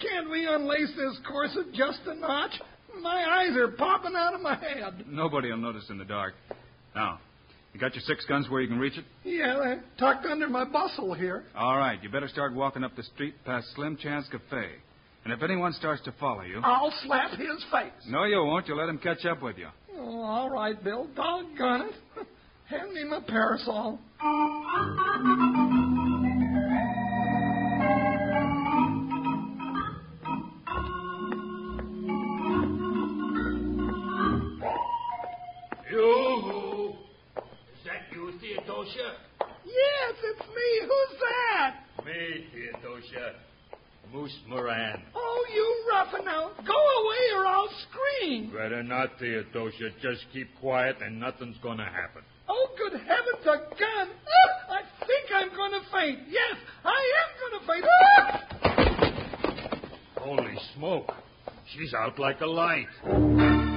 can't 0.00 0.30
we 0.30 0.46
unlace 0.46 0.94
this 0.96 1.18
corset 1.28 1.72
just 1.72 2.00
a 2.06 2.14
notch? 2.14 2.52
My 3.00 3.24
eyes 3.28 3.56
are 3.56 3.68
popping 3.68 4.14
out 4.16 4.34
of 4.34 4.40
my 4.40 4.56
head. 4.56 5.04
Nobody 5.06 5.50
will 5.50 5.58
notice 5.58 5.84
in 5.90 5.98
the 5.98 6.04
dark. 6.04 6.34
Now, 6.94 7.20
you 7.72 7.80
got 7.80 7.94
your 7.94 8.02
six 8.06 8.24
guns 8.24 8.48
where 8.48 8.62
you 8.62 8.68
can 8.68 8.78
reach 8.78 8.96
it? 8.96 9.04
Yeah, 9.22 9.58
they're 9.62 9.84
tucked 9.98 10.24
under 10.24 10.48
my 10.48 10.64
bustle 10.64 11.12
here. 11.12 11.44
All 11.54 11.76
right, 11.76 12.02
you 12.02 12.08
better 12.08 12.28
start 12.28 12.54
walking 12.54 12.84
up 12.84 12.96
the 12.96 13.02
street 13.02 13.34
past 13.44 13.66
Slim 13.74 13.96
Chance 13.98 14.26
Cafe. 14.30 14.70
And 15.24 15.32
if 15.32 15.42
anyone 15.42 15.72
starts 15.72 16.02
to 16.04 16.12
follow 16.20 16.42
you. 16.42 16.60
I'll 16.62 16.94
slap 17.04 17.32
his 17.32 17.64
face. 17.72 17.90
No, 18.08 18.24
you 18.24 18.36
won't. 18.36 18.66
You'll 18.68 18.78
let 18.78 18.88
him 18.88 18.98
catch 18.98 19.26
up 19.26 19.42
with 19.42 19.58
you. 19.58 19.68
Oh, 19.98 20.22
all 20.22 20.50
right, 20.50 20.82
Bill. 20.82 21.08
Doggone 21.14 21.88
it. 21.88 21.94
Hand 22.66 22.92
me 22.92 23.04
my 23.04 23.20
parasol. 23.20 23.98
Moose 44.26 44.40
Moran. 44.48 45.02
Oh, 45.14 45.46
you 45.54 45.84
roughing 45.92 46.26
out. 46.26 46.56
Go 46.66 46.72
away 46.72 47.30
or 47.36 47.46
I'll 47.46 47.68
scream. 47.86 48.50
Better 48.50 48.82
not, 48.82 49.10
Theodosia. 49.20 49.90
Just 50.02 50.24
keep 50.32 50.48
quiet 50.58 50.96
and 51.00 51.20
nothing's 51.20 51.56
going 51.62 51.78
to 51.78 51.84
happen. 51.84 52.22
Oh, 52.48 52.68
good 52.76 53.00
heavens, 53.00 53.44
a 53.44 53.56
gun. 53.78 54.08
Ah, 54.10 54.72
I 54.72 55.06
think 55.06 55.30
I'm 55.32 55.54
going 55.54 55.70
to 55.70 55.80
faint. 55.92 56.18
Yes, 56.28 56.56
I 56.84 57.12
am 57.22 57.30
going 57.40 57.54
to 57.60 57.66
faint. 57.70 57.84
Ah! 58.02 58.42
Holy 60.16 60.58
smoke. 60.74 61.12
She's 61.76 61.94
out 61.94 62.18
like 62.18 62.40
a 62.40 62.46
light. 62.46 63.75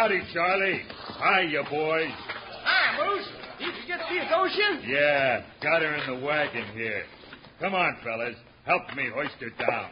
Howdy, 0.00 0.22
Charlie. 0.32 0.80
Hi, 0.88 1.42
you 1.42 1.62
boys. 1.68 2.08
Hi, 2.64 2.96
Moose. 3.04 3.28
Did 3.58 3.74
you 3.76 3.86
get 3.86 4.00
Theodosia? 4.08 4.80
Yeah, 4.88 5.44
got 5.62 5.82
her 5.82 5.94
in 5.94 6.06
the 6.18 6.24
wagon 6.24 6.64
here. 6.72 7.02
Come 7.60 7.74
on, 7.74 7.98
fellas. 8.02 8.34
Help 8.64 8.96
me 8.96 9.10
hoist 9.12 9.34
her 9.40 9.50
down. 9.62 9.90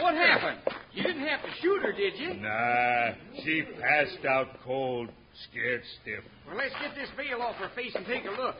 What 0.00 0.14
happened? 0.14 0.60
You 0.94 1.02
didn't 1.02 1.26
have 1.26 1.42
to 1.42 1.50
shoot 1.60 1.82
her, 1.82 1.92
did 1.92 2.16
you? 2.16 2.32
Nah, 2.32 3.12
she 3.44 3.64
passed 3.78 4.24
out 4.26 4.46
cold, 4.64 5.10
scared 5.50 5.82
stiff. 6.00 6.24
Well, 6.46 6.56
let's 6.56 6.72
get 6.80 6.94
this 6.94 7.10
veil 7.14 7.42
off 7.42 7.56
her 7.56 7.68
face 7.76 7.92
and 7.94 8.06
take 8.06 8.24
a 8.24 8.30
look. 8.30 8.54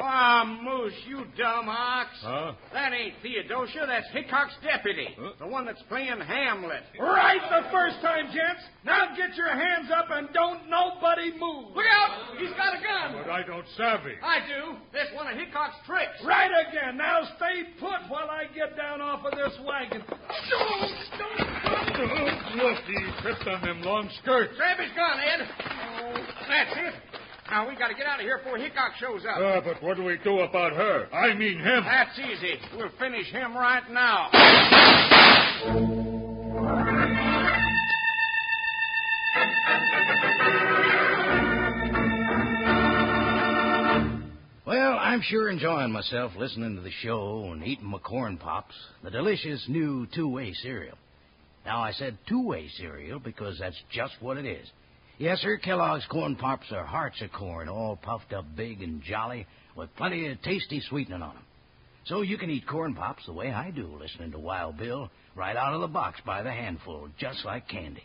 Ah, 0.00 0.44
Moose, 0.62 0.94
you 1.06 1.24
dumb 1.36 1.68
ox. 1.68 2.10
Huh? 2.22 2.52
That 2.72 2.92
ain't 2.92 3.14
Theodosia. 3.22 3.84
That's 3.86 4.06
Hickok's 4.12 4.54
deputy. 4.62 5.08
The 5.38 5.46
one 5.46 5.66
that's 5.66 5.82
playing 5.88 6.20
Hamlet. 6.20 6.82
Right 6.98 7.40
the 7.50 7.68
first 7.72 7.96
time, 8.00 8.26
gents. 8.26 8.62
Now 8.84 9.14
get 9.16 9.34
your 9.36 9.50
hands 9.50 9.90
up 9.94 10.06
and 10.10 10.28
don't 10.32 10.70
nobody 10.70 11.32
move. 11.32 11.74
Look 11.74 11.86
out! 11.90 12.38
He's 12.38 12.54
got 12.54 12.78
a 12.78 12.80
gun. 12.82 13.22
But 13.24 13.30
I 13.30 13.42
don't 13.42 13.66
savvy. 13.76 14.14
I 14.22 14.38
do. 14.46 14.78
That's 14.92 15.12
one 15.14 15.26
of 15.26 15.36
Hickok's 15.36 15.76
tricks. 15.86 16.22
Right 16.24 16.50
again. 16.68 16.96
Now 16.96 17.22
stay 17.36 17.74
put 17.80 18.06
while 18.08 18.30
I 18.30 18.44
get 18.54 18.76
down 18.76 19.00
off 19.00 19.24
of 19.26 19.32
this 19.32 19.58
wagon. 19.66 20.02
Don't, 20.06 20.94
don't, 21.18 21.58
Look, 22.56 22.78
he 22.86 23.22
tripped 23.22 23.46
on 23.46 23.60
them 23.62 23.82
long 23.82 24.08
skirts. 24.22 24.54
Grab 24.56 24.78
his 24.78 24.90
gun, 24.94 25.18
Ed. 25.18 25.48
That's 26.48 26.70
it. 26.76 26.94
Now, 27.50 27.66
we 27.66 27.76
got 27.76 27.88
to 27.88 27.94
get 27.94 28.06
out 28.06 28.20
of 28.20 28.26
here 28.26 28.38
before 28.38 28.58
Hickok 28.58 28.92
shows 29.00 29.22
up. 29.24 29.38
Uh, 29.38 29.60
but 29.62 29.82
what 29.82 29.96
do 29.96 30.04
we 30.04 30.18
do 30.22 30.40
about 30.40 30.74
her? 30.74 31.08
I 31.14 31.32
mean 31.34 31.58
him. 31.58 31.82
That's 31.84 32.18
easy. 32.18 32.56
We'll 32.76 32.90
finish 32.98 33.26
him 33.28 33.56
right 33.56 33.88
now. 33.90 34.28
Well, 44.66 44.98
I'm 45.00 45.22
sure 45.22 45.48
enjoying 45.48 45.90
myself 45.90 46.32
listening 46.36 46.76
to 46.76 46.82
the 46.82 46.90
show 47.02 47.50
and 47.52 47.64
eating 47.66 47.86
my 47.86 47.98
corn 47.98 48.36
pops, 48.36 48.74
the 49.02 49.10
delicious 49.10 49.64
new 49.68 50.06
two 50.14 50.28
way 50.28 50.52
cereal. 50.52 50.98
Now, 51.64 51.80
I 51.80 51.92
said 51.92 52.18
two 52.28 52.46
way 52.46 52.68
cereal 52.76 53.18
because 53.18 53.58
that's 53.58 53.80
just 53.90 54.12
what 54.20 54.36
it 54.36 54.44
is. 54.44 54.68
Yes, 55.18 55.40
sir, 55.40 55.58
Kellogg's 55.58 56.06
Corn 56.06 56.36
Pops 56.36 56.70
are 56.70 56.84
hearts 56.84 57.20
of 57.22 57.32
corn, 57.32 57.68
all 57.68 57.96
puffed 57.96 58.32
up 58.32 58.44
big 58.54 58.82
and 58.82 59.02
jolly, 59.02 59.48
with 59.74 59.94
plenty 59.96 60.28
of 60.28 60.40
tasty 60.42 60.80
sweetening 60.80 61.22
on 61.22 61.34
'em. 61.34 61.42
So 62.04 62.22
you 62.22 62.38
can 62.38 62.50
eat 62.50 62.68
corn 62.68 62.94
pops 62.94 63.26
the 63.26 63.32
way 63.32 63.52
I 63.52 63.72
do, 63.72 63.88
listening 63.88 64.30
to 64.30 64.38
Wild 64.38 64.76
Bill, 64.76 65.10
right 65.34 65.56
out 65.56 65.74
of 65.74 65.80
the 65.80 65.88
box 65.88 66.20
by 66.20 66.42
the 66.42 66.52
handful, 66.52 67.08
just 67.18 67.44
like 67.44 67.66
candy. 67.66 68.04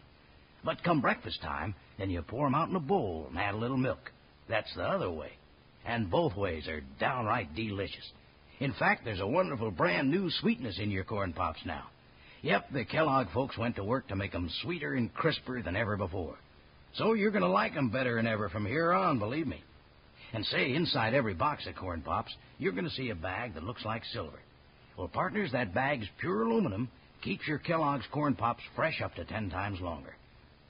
But 0.64 0.82
come 0.82 1.02
breakfast 1.02 1.40
time, 1.44 1.76
then 1.98 2.10
you 2.10 2.24
pour 2.24 2.48
'em 2.48 2.56
out 2.56 2.70
in 2.70 2.76
a 2.76 2.80
bowl 2.80 3.28
and 3.30 3.38
add 3.38 3.54
a 3.54 3.58
little 3.58 3.78
milk. 3.78 4.12
That's 4.48 4.74
the 4.74 4.84
other 4.84 5.12
way. 5.12 5.34
And 5.86 6.10
both 6.10 6.36
ways 6.36 6.68
are 6.68 6.82
downright 6.98 7.54
delicious. 7.54 8.12
In 8.60 8.74
fact, 8.74 9.06
there's 9.06 9.20
a 9.20 9.28
wonderful 9.28 9.70
brand 9.70 10.10
new 10.10 10.32
sweetness 10.32 10.80
in 10.80 10.90
your 10.90 11.04
corn 11.04 11.34
pops 11.34 11.64
now. 11.64 11.92
Yep, 12.42 12.72
the 12.72 12.86
Kellogg 12.86 13.30
folks 13.30 13.56
went 13.56 13.76
to 13.76 13.84
work 13.84 14.08
to 14.08 14.16
make 14.16 14.34
'em 14.34 14.50
sweeter 14.50 14.96
and 14.96 15.14
crisper 15.14 15.62
than 15.62 15.76
ever 15.76 15.96
before. 15.96 16.40
So 16.96 17.14
you're 17.14 17.32
going 17.32 17.44
to 17.44 17.50
like 17.50 17.76
'em 17.76 17.90
better 17.90 18.16
than 18.16 18.28
ever 18.28 18.50
from 18.50 18.66
here 18.66 18.94
on, 18.94 19.20
believe 19.20 19.48
me. 19.48 19.64
And 20.34 20.46
say, 20.46 20.74
inside 20.74 21.14
every 21.14 21.34
box 21.34 21.66
of 21.68 21.76
corn 21.76 22.02
pops, 22.02 22.36
you're 22.58 22.72
going 22.72 22.86
to 22.86 22.92
see 22.92 23.10
a 23.10 23.16
bag 23.16 23.54
that 23.54 23.64
looks 23.64 23.86
like 23.86 24.04
silver. 24.06 24.40
Well, 24.98 25.08
partners, 25.08 25.52
that 25.52 25.74
bag's 25.74 26.08
pure 26.20 26.44
aluminum, 26.44 26.90
keeps 27.22 27.48
your 27.48 27.60
Kellogg's 27.60 28.06
corn 28.12 28.36
pops 28.36 28.64
fresh 28.76 29.02
up 29.02 29.16
to 29.16 29.26
ten 29.26 29.50
times 29.50 29.80
longer. 29.80 30.16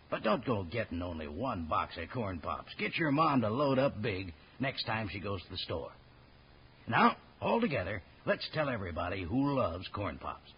But 0.10 0.24
don't 0.24 0.46
go 0.46 0.64
getting 0.64 1.02
only 1.02 1.28
one 1.28 1.66
box 1.66 1.98
of 1.98 2.10
corn 2.12 2.40
pops. 2.40 2.74
Get 2.78 2.96
your 2.98 3.12
mom 3.12 3.42
to 3.42 3.50
load 3.50 3.80
up 3.80 4.02
big 4.02 4.34
next 4.60 4.84
time 4.84 5.10
she 5.12 5.20
goes 5.20 5.42
to 5.44 5.50
the 5.50 5.58
store. 5.58 5.92
Now, 6.88 7.18
all 7.42 7.60
together, 7.60 8.02
let's 8.26 8.48
tell 8.54 8.70
everybody 8.70 9.24
who 9.24 9.56
loves 9.56 9.88
corn 9.94 10.20
pops. 10.20 10.52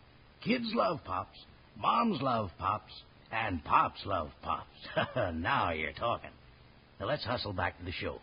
Kids 0.43 0.69
love 0.73 0.99
pops, 1.05 1.37
moms 1.77 2.21
love 2.21 2.51
pops, 2.59 2.91
and 3.35 3.61
Pops 3.65 3.99
love 4.05 4.29
Pops. 4.41 4.69
now 5.35 5.71
you're 5.71 5.91
talking. 5.91 6.29
Now 6.99 7.07
let's 7.07 7.25
hustle 7.25 7.51
back 7.51 7.77
to 7.77 7.83
the 7.83 7.91
show. 7.91 8.21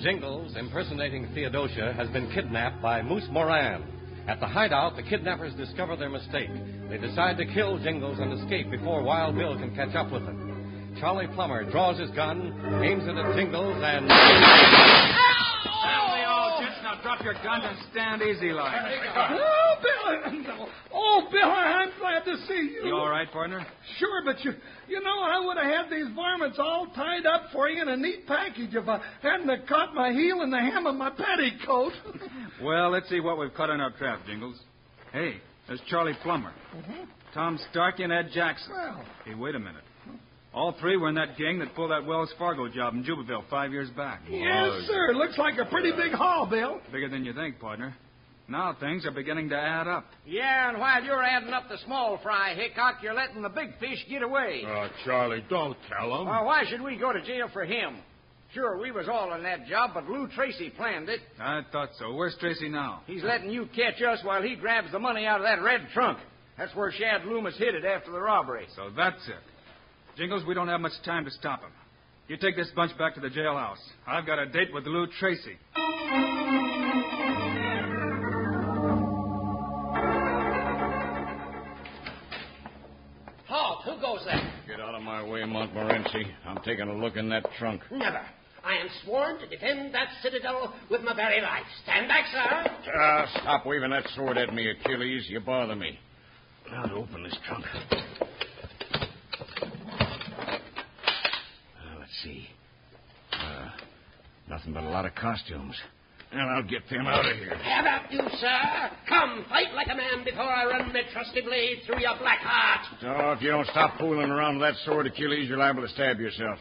Jingles, 0.00 0.56
impersonating 0.56 1.28
Theodosia, 1.34 1.92
has 1.94 2.08
been 2.10 2.30
kidnapped 2.32 2.80
by 2.80 3.02
Moose 3.02 3.26
Moran. 3.30 3.84
At 4.26 4.40
the 4.40 4.46
hideout, 4.46 4.96
the 4.96 5.02
kidnappers 5.02 5.54
discover 5.54 5.96
their 5.96 6.08
mistake. 6.08 6.50
They 6.88 6.96
decide 6.96 7.36
to 7.38 7.46
kill 7.46 7.78
Jingles 7.78 8.18
and 8.20 8.32
escape 8.32 8.70
before 8.70 9.02
Wild 9.02 9.36
Bill 9.36 9.54
can 9.58 9.74
catch 9.74 9.94
up 9.94 10.10
with 10.10 10.24
them. 10.24 10.96
Charlie 10.98 11.28
Plummer 11.34 11.70
draws 11.70 12.00
his 12.00 12.10
gun, 12.12 12.82
aims 12.82 13.04
it 13.04 13.16
at 13.16 13.36
Jingles, 13.36 13.76
and. 13.84 14.06
Ah! 14.10 15.27
Family, 17.02 17.10
all 17.10 17.22
gents, 17.22 17.22
now 17.22 17.22
drop 17.22 17.24
your 17.24 17.34
guns 17.34 17.64
and 17.66 17.78
stand 17.90 18.22
easy 18.22 18.52
like. 18.52 18.74
Oh, 19.16 19.74
Bill! 19.82 20.68
Oh, 20.94 21.28
Bill, 21.30 21.50
I'm 21.50 21.90
glad 21.98 22.24
to 22.24 22.36
see 22.46 22.74
you. 22.74 22.86
You 22.86 22.94
all 22.96 23.08
right, 23.10 23.30
partner? 23.30 23.66
Sure, 23.98 24.22
but 24.24 24.44
you, 24.44 24.52
you 24.88 25.00
know, 25.00 25.20
I 25.22 25.40
would 25.44 25.56
have 25.56 25.66
had 25.66 25.90
these 25.90 26.06
varmints 26.14 26.58
all 26.58 26.86
tied 26.94 27.26
up 27.26 27.44
for 27.52 27.68
you 27.68 27.82
in 27.82 27.88
a 27.88 27.96
neat 27.96 28.26
package 28.26 28.74
if 28.74 28.88
I 28.88 29.00
hadn't 29.22 29.48
have 29.48 29.66
caught 29.68 29.94
my 29.94 30.12
heel 30.12 30.42
in 30.42 30.50
the 30.50 30.58
hem 30.58 30.86
of 30.86 30.94
my 30.96 31.10
petticoat. 31.10 31.92
Well, 32.60 32.90
let's 32.90 33.08
see 33.08 33.20
what 33.20 33.38
we've 33.38 33.54
caught 33.54 33.70
in 33.70 33.80
our 33.80 33.92
trap, 33.92 34.26
Jingles. 34.26 34.58
Hey, 35.12 35.36
there's 35.68 35.80
Charlie 35.88 36.16
Plummer, 36.24 36.52
Tom 37.32 37.56
Starkey, 37.70 38.02
and 38.02 38.12
Ed 38.12 38.30
Jackson. 38.34 38.72
Well. 38.72 39.04
Hey, 39.24 39.34
wait 39.36 39.54
a 39.54 39.60
minute. 39.60 39.84
All 40.54 40.74
three 40.80 40.96
were 40.96 41.08
in 41.08 41.14
that 41.16 41.36
gang 41.36 41.58
that 41.58 41.74
pulled 41.74 41.90
that 41.90 42.06
Wells 42.06 42.32
Fargo 42.38 42.68
job 42.68 42.94
in 42.94 43.04
Jubaville 43.04 43.48
five 43.50 43.70
years 43.70 43.90
back. 43.90 44.22
Yes, 44.28 44.86
sir. 44.86 45.12
Looks 45.14 45.36
like 45.38 45.58
a 45.58 45.66
pretty 45.66 45.92
big 45.92 46.12
haul, 46.12 46.46
Bill. 46.46 46.80
Bigger 46.90 47.08
than 47.08 47.24
you 47.24 47.32
think, 47.32 47.60
partner. 47.60 47.94
Now 48.48 48.74
things 48.80 49.04
are 49.04 49.10
beginning 49.10 49.50
to 49.50 49.56
add 49.56 49.86
up. 49.86 50.06
Yeah, 50.24 50.70
and 50.70 50.78
while 50.78 51.04
you're 51.04 51.22
adding 51.22 51.50
up 51.50 51.68
the 51.68 51.76
small 51.84 52.18
fry, 52.22 52.54
Hickok, 52.54 53.02
you're 53.02 53.12
letting 53.12 53.42
the 53.42 53.50
big 53.50 53.78
fish 53.78 53.98
get 54.08 54.22
away. 54.22 54.62
Oh, 54.66 54.88
Charlie, 55.04 55.44
don't 55.50 55.76
tell 55.86 56.20
him. 56.22 56.26
Well, 56.26 56.46
why 56.46 56.64
should 56.66 56.80
we 56.80 56.96
go 56.96 57.12
to 57.12 57.20
jail 57.20 57.48
for 57.52 57.66
him? 57.66 57.98
Sure, 58.54 58.78
we 58.80 58.90
was 58.90 59.06
all 59.06 59.34
in 59.34 59.42
that 59.42 59.66
job, 59.66 59.90
but 59.92 60.08
Lou 60.08 60.26
Tracy 60.28 60.70
planned 60.70 61.10
it. 61.10 61.20
I 61.38 61.60
thought 61.70 61.90
so. 61.98 62.14
Where's 62.14 62.34
Tracy 62.40 62.70
now? 62.70 63.02
He's 63.06 63.22
letting 63.22 63.50
you 63.50 63.68
catch 63.76 64.00
us 64.00 64.20
while 64.24 64.40
he 64.42 64.56
grabs 64.56 64.90
the 64.90 64.98
money 64.98 65.26
out 65.26 65.40
of 65.40 65.44
that 65.44 65.62
red 65.62 65.86
trunk. 65.92 66.18
That's 66.56 66.74
where 66.74 66.90
Shad 66.90 67.26
Loomis 67.26 67.58
hid 67.58 67.74
it 67.74 67.84
after 67.84 68.10
the 68.10 68.18
robbery. 68.20 68.66
So 68.74 68.88
that's 68.96 69.20
it. 69.28 69.34
Jingles, 70.18 70.44
we 70.48 70.52
don't 70.52 70.66
have 70.66 70.80
much 70.80 70.92
time 71.04 71.24
to 71.26 71.30
stop 71.30 71.62
him. 71.62 71.70
You 72.26 72.36
take 72.36 72.56
this 72.56 72.68
bunch 72.74 72.96
back 72.98 73.14
to 73.14 73.20
the 73.20 73.28
jailhouse. 73.28 73.76
I've 74.04 74.26
got 74.26 74.40
a 74.40 74.46
date 74.46 74.74
with 74.74 74.84
Lou 74.84 75.06
Tracy. 75.20 75.56
Halt! 83.46 83.84
Who 83.84 84.00
goes 84.00 84.24
there? 84.24 84.52
Get 84.66 84.80
out 84.80 84.96
of 84.96 85.02
my 85.02 85.22
way, 85.22 85.44
Montmorency. 85.44 86.26
I'm 86.44 86.58
taking 86.64 86.88
a 86.88 86.94
look 86.94 87.16
in 87.16 87.28
that 87.28 87.46
trunk. 87.56 87.82
Never. 87.92 88.20
I 88.64 88.74
am 88.74 88.88
sworn 89.04 89.38
to 89.38 89.46
defend 89.46 89.94
that 89.94 90.08
citadel 90.20 90.74
with 90.90 91.02
my 91.02 91.14
very 91.14 91.40
life. 91.40 91.62
Stand 91.84 92.08
back, 92.08 92.24
sir. 92.32 92.70
Ah, 93.00 93.26
stop 93.40 93.64
waving 93.64 93.90
that 93.90 94.08
sword 94.16 94.36
at 94.36 94.52
me, 94.52 94.68
Achilles. 94.68 95.26
You 95.28 95.38
bother 95.38 95.76
me. 95.76 95.96
Now 96.72 96.82
to 96.86 96.94
open 96.94 97.22
this 97.22 97.36
trunk. 97.46 97.64
Uh, 100.40 101.98
let's 101.98 102.07
see. 102.22 102.48
Uh, 103.32 103.68
nothing 104.48 104.72
but 104.72 104.82
a 104.84 104.88
lot 104.88 105.04
of 105.04 105.14
costumes. 105.14 105.74
And 106.30 106.42
I'll 106.42 106.62
get 106.62 106.82
them 106.90 107.06
out 107.06 107.24
of 107.24 107.36
here. 107.38 107.56
Have 107.56 107.86
at 107.86 108.12
you, 108.12 108.20
sir. 108.38 108.90
Come, 109.08 109.46
fight 109.48 109.72
like 109.74 109.86
a 109.90 109.96
man 109.96 110.24
before 110.24 110.42
I 110.42 110.66
run 110.66 110.92
my 110.92 111.00
trusty 111.12 111.40
blade 111.40 111.78
through 111.86 112.00
your 112.00 112.18
black 112.18 112.40
heart. 112.40 112.80
Oh, 113.02 113.32
if 113.32 113.40
you 113.40 113.48
don't 113.50 113.66
stop 113.68 113.98
fooling 113.98 114.30
around 114.30 114.58
with 114.58 114.68
that 114.68 114.74
sword, 114.84 115.06
Achilles, 115.06 115.48
you're 115.48 115.56
liable 115.56 115.82
to 115.82 115.88
stab 115.88 116.18
yourself. 116.18 116.58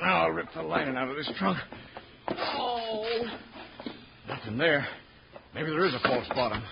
Now 0.00 0.24
I'll 0.24 0.30
rip 0.30 0.46
the 0.54 0.62
lining 0.62 0.96
out 0.96 1.08
of 1.08 1.16
this 1.16 1.30
trunk. 1.38 1.58
Oh, 2.28 3.28
Nothing 4.28 4.58
there. 4.58 4.86
Maybe 5.54 5.70
there 5.70 5.84
is 5.86 5.94
a 5.94 6.00
false 6.00 6.26
bottom. 6.34 6.62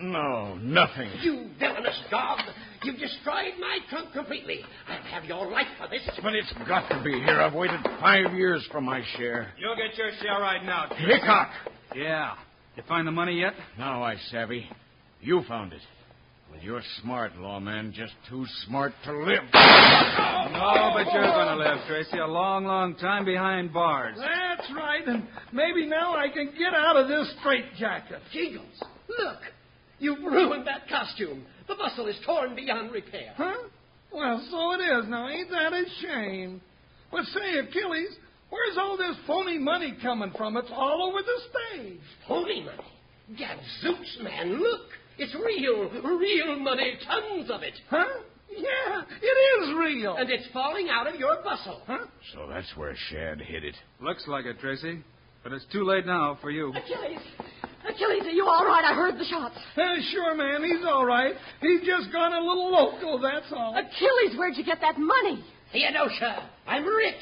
No, 0.00 0.56
nothing. 0.56 1.10
you 1.22 1.48
villainous 1.94 2.10
dog. 2.10 2.38
You've 2.82 2.98
destroyed 2.98 3.54
my 3.60 3.78
trunk 3.90 4.12
completely. 4.12 4.60
I'll 4.88 5.02
have 5.02 5.24
your 5.24 5.50
life 5.50 5.66
for 5.78 5.88
this. 5.88 6.02
But 6.22 6.34
it's 6.34 6.52
got 6.68 6.88
to 6.90 7.02
be 7.02 7.12
here. 7.12 7.40
I've 7.40 7.54
waited 7.54 7.80
five 8.00 8.34
years 8.34 8.66
for 8.70 8.80
my 8.80 9.02
share. 9.16 9.52
You'll 9.58 9.76
get 9.76 9.96
your 9.96 10.10
share 10.20 10.40
right 10.40 10.64
now. 10.64 10.88
Hickok! 10.94 11.50
Yeah. 11.94 12.34
You 12.76 12.82
find 12.88 13.06
the 13.06 13.12
money 13.12 13.40
yet? 13.40 13.54
Now 13.78 14.02
I 14.02 14.16
savvy. 14.30 14.68
You 15.20 15.42
found 15.48 15.72
it. 15.72 15.80
Well, 16.50 16.60
you're 16.62 16.82
smart, 17.02 17.36
lawman. 17.36 17.92
Just 17.96 18.12
too 18.28 18.44
smart 18.66 18.92
to 19.04 19.12
live. 19.12 19.44
No, 19.52 20.90
but 20.94 21.12
you're 21.12 21.22
going 21.22 21.48
to 21.48 21.56
live, 21.56 21.78
Tracy. 21.88 22.18
A 22.18 22.26
long, 22.26 22.64
long 22.64 22.96
time 22.96 23.24
behind 23.24 23.72
bars. 23.72 24.16
That's 24.18 24.70
right, 24.76 25.06
and 25.06 25.26
maybe 25.52 25.86
now 25.86 26.14
I 26.14 26.28
can 26.28 26.52
get 26.58 26.74
out 26.74 26.96
of 26.96 27.08
this 27.08 27.32
straitjacket. 27.40 28.20
Jingles, 28.32 28.82
look. 29.08 29.38
You've 29.98 30.20
ruined 30.20 30.66
that 30.66 30.88
costume. 30.88 31.46
The 31.68 31.74
bustle 31.74 32.06
is 32.06 32.16
torn 32.26 32.54
beyond 32.54 32.92
repair. 32.92 33.32
Huh? 33.36 33.68
Well, 34.12 34.46
so 34.50 34.72
it 34.72 34.84
is. 34.84 35.08
Now, 35.08 35.28
ain't 35.28 35.50
that 35.50 35.72
a 35.72 35.84
shame? 36.02 36.60
But 37.10 37.24
say, 37.26 37.58
Achilles, 37.58 38.16
where's 38.50 38.76
all 38.78 38.96
this 38.96 39.16
phony 39.26 39.58
money 39.58 39.94
coming 40.02 40.32
from? 40.36 40.56
It's 40.56 40.70
all 40.72 41.08
over 41.08 41.22
the 41.22 41.40
stage. 41.50 42.00
Phony 42.28 42.62
money. 42.64 43.38
Gadzooks, 43.38 44.18
man, 44.22 44.60
look. 44.60 44.82
It's 45.16 45.34
real, 45.34 45.90
real 46.18 46.58
money, 46.58 46.98
tons 47.06 47.50
of 47.50 47.62
it. 47.62 47.74
Huh? 47.88 48.04
Yeah, 48.50 49.02
it 49.22 49.62
is 49.62 49.74
real. 49.78 50.16
And 50.16 50.30
it's 50.30 50.46
falling 50.52 50.88
out 50.90 51.06
of 51.06 51.16
your 51.18 51.42
bustle. 51.42 51.82
Huh? 51.86 52.06
So 52.34 52.48
that's 52.48 52.76
where 52.76 52.94
Shad 53.10 53.40
hid 53.40 53.64
it. 53.64 53.74
Looks 54.00 54.24
like 54.26 54.44
it, 54.44 54.60
Tracy. 54.60 55.02
But 55.42 55.52
it's 55.52 55.64
too 55.72 55.84
late 55.84 56.06
now 56.06 56.38
for 56.40 56.50
you. 56.50 56.70
Achilles. 56.72 57.20
Achilles, 57.88 58.22
are 58.24 58.30
you 58.30 58.46
all 58.46 58.64
right? 58.64 58.84
I 58.84 58.94
heard 58.94 59.18
the 59.18 59.24
shots. 59.24 59.54
Uh, 59.76 59.82
sure, 60.12 60.34
ma'am, 60.34 60.62
he's 60.64 60.84
all 60.86 61.04
right. 61.04 61.34
He's 61.60 61.80
just 61.80 62.12
gone 62.12 62.32
a 62.32 62.40
little 62.40 62.70
loco, 62.72 63.20
that's 63.22 63.52
all. 63.52 63.76
Achilles, 63.76 64.38
where'd 64.38 64.56
you 64.56 64.64
get 64.64 64.80
that 64.80 64.98
money? 64.98 65.44
Theodosia, 65.72 66.48
I'm 66.66 66.86
rich. 66.86 67.14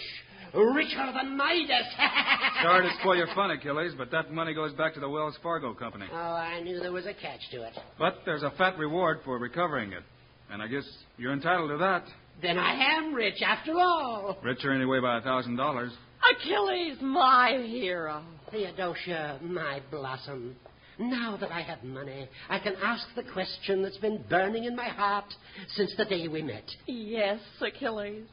Richer 0.54 1.10
than 1.14 1.34
Midas. 1.36 1.86
Sorry 2.62 2.86
to 2.86 2.94
spoil 3.00 3.16
your 3.16 3.28
fun, 3.34 3.50
Achilles, 3.52 3.92
but 3.96 4.10
that 4.10 4.30
money 4.30 4.52
goes 4.52 4.72
back 4.74 4.92
to 4.94 5.00
the 5.00 5.08
Wells 5.08 5.36
Fargo 5.42 5.72
Company. 5.72 6.04
Oh, 6.12 6.16
I 6.16 6.60
knew 6.60 6.78
there 6.78 6.92
was 6.92 7.06
a 7.06 7.14
catch 7.14 7.40
to 7.52 7.62
it. 7.62 7.72
But 7.98 8.18
there's 8.26 8.42
a 8.42 8.50
fat 8.58 8.76
reward 8.78 9.20
for 9.24 9.38
recovering 9.38 9.92
it. 9.92 10.02
And 10.50 10.62
I 10.62 10.66
guess 10.66 10.84
you're 11.16 11.32
entitled 11.32 11.70
to 11.70 11.78
that. 11.78 12.04
Then 12.42 12.58
I 12.58 12.96
am 12.98 13.14
rich 13.14 13.40
after 13.42 13.72
all. 13.78 14.36
Richer 14.42 14.72
anyway 14.72 15.00
by 15.00 15.18
a 15.18 15.20
thousand 15.22 15.56
dollars. 15.56 15.92
Achilles, 16.32 16.96
my 17.00 17.62
hero. 17.66 18.22
Theodosia, 18.50 19.38
my 19.42 19.80
blossom. 19.90 20.56
Now 20.98 21.36
that 21.40 21.50
I 21.50 21.62
have 21.62 21.82
money, 21.82 22.28
I 22.48 22.58
can 22.58 22.74
ask 22.82 23.06
the 23.16 23.22
question 23.22 23.82
that's 23.82 23.98
been 23.98 24.22
burning 24.28 24.64
in 24.64 24.76
my 24.76 24.88
heart 24.88 25.32
since 25.74 25.92
the 25.96 26.04
day 26.04 26.28
we 26.28 26.42
met. 26.42 26.64
Yes, 26.86 27.40
Achilles. 27.60 28.24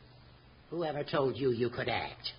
Whoever 0.69 1.03
told 1.03 1.35
you 1.37 1.51
you 1.51 1.69
could 1.69 1.89
act? 1.89 2.31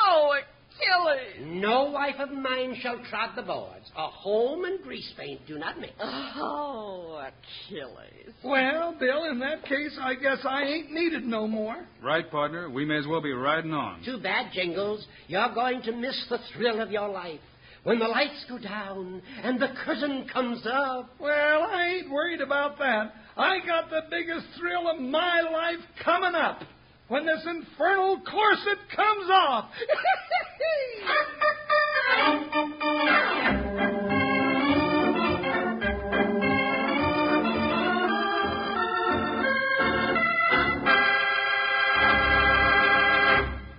Oh, 0.00 0.34
Achilles. 0.78 1.46
No 1.46 1.90
wife 1.90 2.16
of 2.18 2.30
mine 2.30 2.76
shall 2.80 2.98
trod 3.10 3.30
the 3.36 3.42
boards. 3.42 3.90
A 3.96 4.06
home 4.06 4.64
and 4.64 4.82
grease 4.82 5.12
paint 5.18 5.40
do 5.46 5.58
not 5.58 5.80
mix. 5.80 5.92
Oh, 6.00 7.20
Achilles. 7.20 8.34
Well, 8.44 8.94
Bill, 8.98 9.24
in 9.30 9.38
that 9.40 9.64
case, 9.64 9.98
I 10.00 10.14
guess 10.14 10.38
I 10.48 10.62
ain't 10.62 10.92
needed 10.92 11.24
no 11.24 11.46
more. 11.46 11.86
Right, 12.02 12.30
partner? 12.30 12.70
We 12.70 12.84
may 12.84 12.98
as 12.98 13.06
well 13.06 13.20
be 13.20 13.32
riding 13.32 13.72
on. 13.72 14.04
Too 14.04 14.18
bad, 14.18 14.52
Jingles. 14.52 15.04
You're 15.26 15.54
going 15.54 15.82
to 15.82 15.92
miss 15.92 16.26
the 16.28 16.38
thrill 16.54 16.80
of 16.80 16.90
your 16.90 17.08
life. 17.08 17.40
When 17.84 17.98
the 17.98 18.06
lights 18.06 18.44
go 18.48 18.58
down 18.58 19.22
and 19.42 19.60
the 19.60 19.68
curtain 19.84 20.28
comes 20.32 20.66
up. 20.66 21.14
Well, 21.20 21.62
I 21.62 21.98
ain't 21.98 22.10
worried 22.10 22.40
about 22.40 22.78
that. 22.78 23.14
I 23.36 23.58
got 23.64 23.88
the 23.88 24.02
biggest 24.10 24.46
thrill 24.58 24.88
of 24.88 25.00
my 25.00 25.40
life 25.40 25.78
coming 26.04 26.34
up 26.34 26.62
when 27.08 27.24
this 27.24 27.46
infernal 27.46 28.20
corset 28.20 28.78
comes 28.94 29.30
off. 29.30 29.70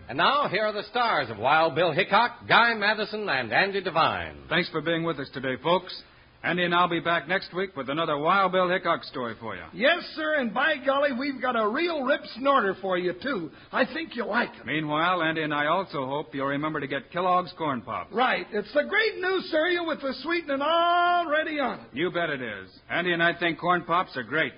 And 0.09 0.17
now, 0.17 0.47
here 0.49 0.63
are 0.63 0.73
the 0.73 0.83
stars 0.89 1.29
of 1.29 1.37
Wild 1.37 1.75
Bill 1.75 1.91
Hickok, 1.91 2.47
Guy 2.47 2.73
Madison, 2.73 3.29
and 3.29 3.53
Andy 3.53 3.81
Devine. 3.81 4.37
Thanks 4.49 4.69
for 4.69 4.81
being 4.81 5.03
with 5.03 5.19
us 5.19 5.29
today, 5.31 5.55
folks. 5.61 6.01
Andy 6.41 6.63
and 6.63 6.73
I'll 6.73 6.87
be 6.87 7.01
back 7.01 7.27
next 7.27 7.53
week 7.53 7.75
with 7.75 7.89
another 7.89 8.17
Wild 8.17 8.53
Bill 8.53 8.69
Hickok 8.69 9.03
story 9.03 9.35
for 9.41 9.57
you. 9.57 9.63
yes, 9.73 10.01
sir, 10.15 10.35
and 10.35 10.53
by 10.53 10.75
golly, 10.85 11.11
we've 11.11 11.41
got 11.41 11.57
a 11.59 11.67
real 11.67 12.03
rip 12.03 12.21
snorter 12.37 12.75
for 12.81 12.97
you, 12.97 13.11
too. 13.21 13.51
I 13.73 13.83
think 13.85 14.15
you'll 14.15 14.29
like 14.29 14.51
it. 14.57 14.65
Meanwhile, 14.65 15.21
Andy 15.21 15.41
and 15.43 15.53
I 15.53 15.65
also 15.67 16.05
hope 16.05 16.33
you'll 16.33 16.47
remember 16.47 16.79
to 16.79 16.87
get 16.87 17.11
Kellogg's 17.11 17.51
Corn 17.57 17.81
Pops. 17.81 18.13
Right. 18.13 18.47
It's 18.53 18.73
the 18.73 18.83
great 18.83 19.17
new 19.19 19.41
cereal 19.49 19.85
with 19.85 19.99
the 20.01 20.13
sweetening 20.23 20.61
already 20.61 21.59
on 21.59 21.79
it. 21.81 21.87
You 21.91 22.09
bet 22.09 22.29
it 22.29 22.41
is. 22.41 22.69
Andy 22.89 23.11
and 23.11 23.21
I 23.21 23.33
think 23.37 23.59
Corn 23.59 23.83
Pops 23.83 24.15
are 24.15 24.23
great. 24.23 24.53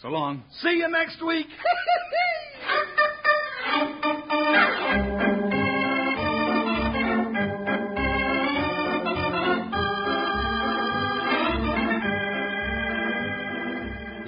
So 0.00 0.08
long. 0.08 0.44
See 0.62 0.78
you 0.78 0.88
next 0.88 1.22
week. 1.22 1.46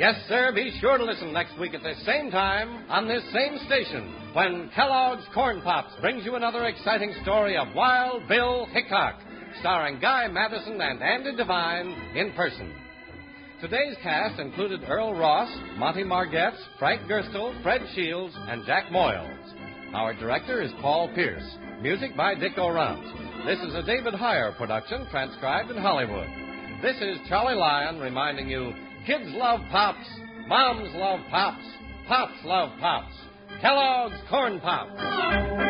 Yes, 0.00 0.14
sir. 0.28 0.50
Be 0.54 0.74
sure 0.80 0.96
to 0.96 1.04
listen 1.04 1.30
next 1.30 1.58
week 1.58 1.74
at 1.74 1.82
this 1.82 2.02
same 2.06 2.30
time 2.30 2.86
on 2.88 3.06
this 3.06 3.22
same 3.34 3.58
station 3.66 4.32
when 4.32 4.70
Kellogg's 4.74 5.26
Corn 5.34 5.60
Pops 5.60 5.92
brings 6.00 6.24
you 6.24 6.36
another 6.36 6.64
exciting 6.64 7.12
story 7.20 7.54
of 7.58 7.74
Wild 7.74 8.26
Bill 8.26 8.64
Hickok, 8.72 9.16
starring 9.60 10.00
Guy 10.00 10.26
Madison 10.28 10.80
and 10.80 11.02
Andy 11.02 11.36
Devine 11.36 12.16
in 12.16 12.32
person. 12.32 12.72
Today's 13.60 13.94
cast 14.02 14.40
included 14.40 14.88
Earl 14.88 15.12
Ross, 15.12 15.54
Monty 15.76 16.02
Margetts, 16.02 16.56
Frank 16.78 17.02
Gerstle, 17.02 17.62
Fred 17.62 17.82
Shields, 17.94 18.34
and 18.48 18.64
Jack 18.64 18.86
Moyles. 18.86 19.92
Our 19.92 20.14
director 20.14 20.62
is 20.62 20.72
Paul 20.80 21.10
Pierce. 21.14 21.44
Music 21.82 22.16
by 22.16 22.34
Dick 22.36 22.56
Aurandt. 22.56 23.44
This 23.44 23.58
is 23.58 23.74
a 23.74 23.82
David 23.82 24.14
Heyer 24.14 24.56
production 24.56 25.06
transcribed 25.10 25.70
in 25.70 25.76
Hollywood. 25.76 26.28
This 26.80 26.96
is 27.02 27.18
Charlie 27.28 27.54
Lyon 27.54 27.98
reminding 27.98 28.48
you 28.48 28.72
kids 29.06 29.26
love 29.28 29.60
pops, 29.70 30.06
moms 30.46 30.90
love 30.94 31.20
pops, 31.30 31.64
pops 32.08 32.44
love 32.44 32.70
pops. 32.80 33.14
Kellogg's 33.60 34.14
Corn 34.30 34.58
Pops. 34.60 35.69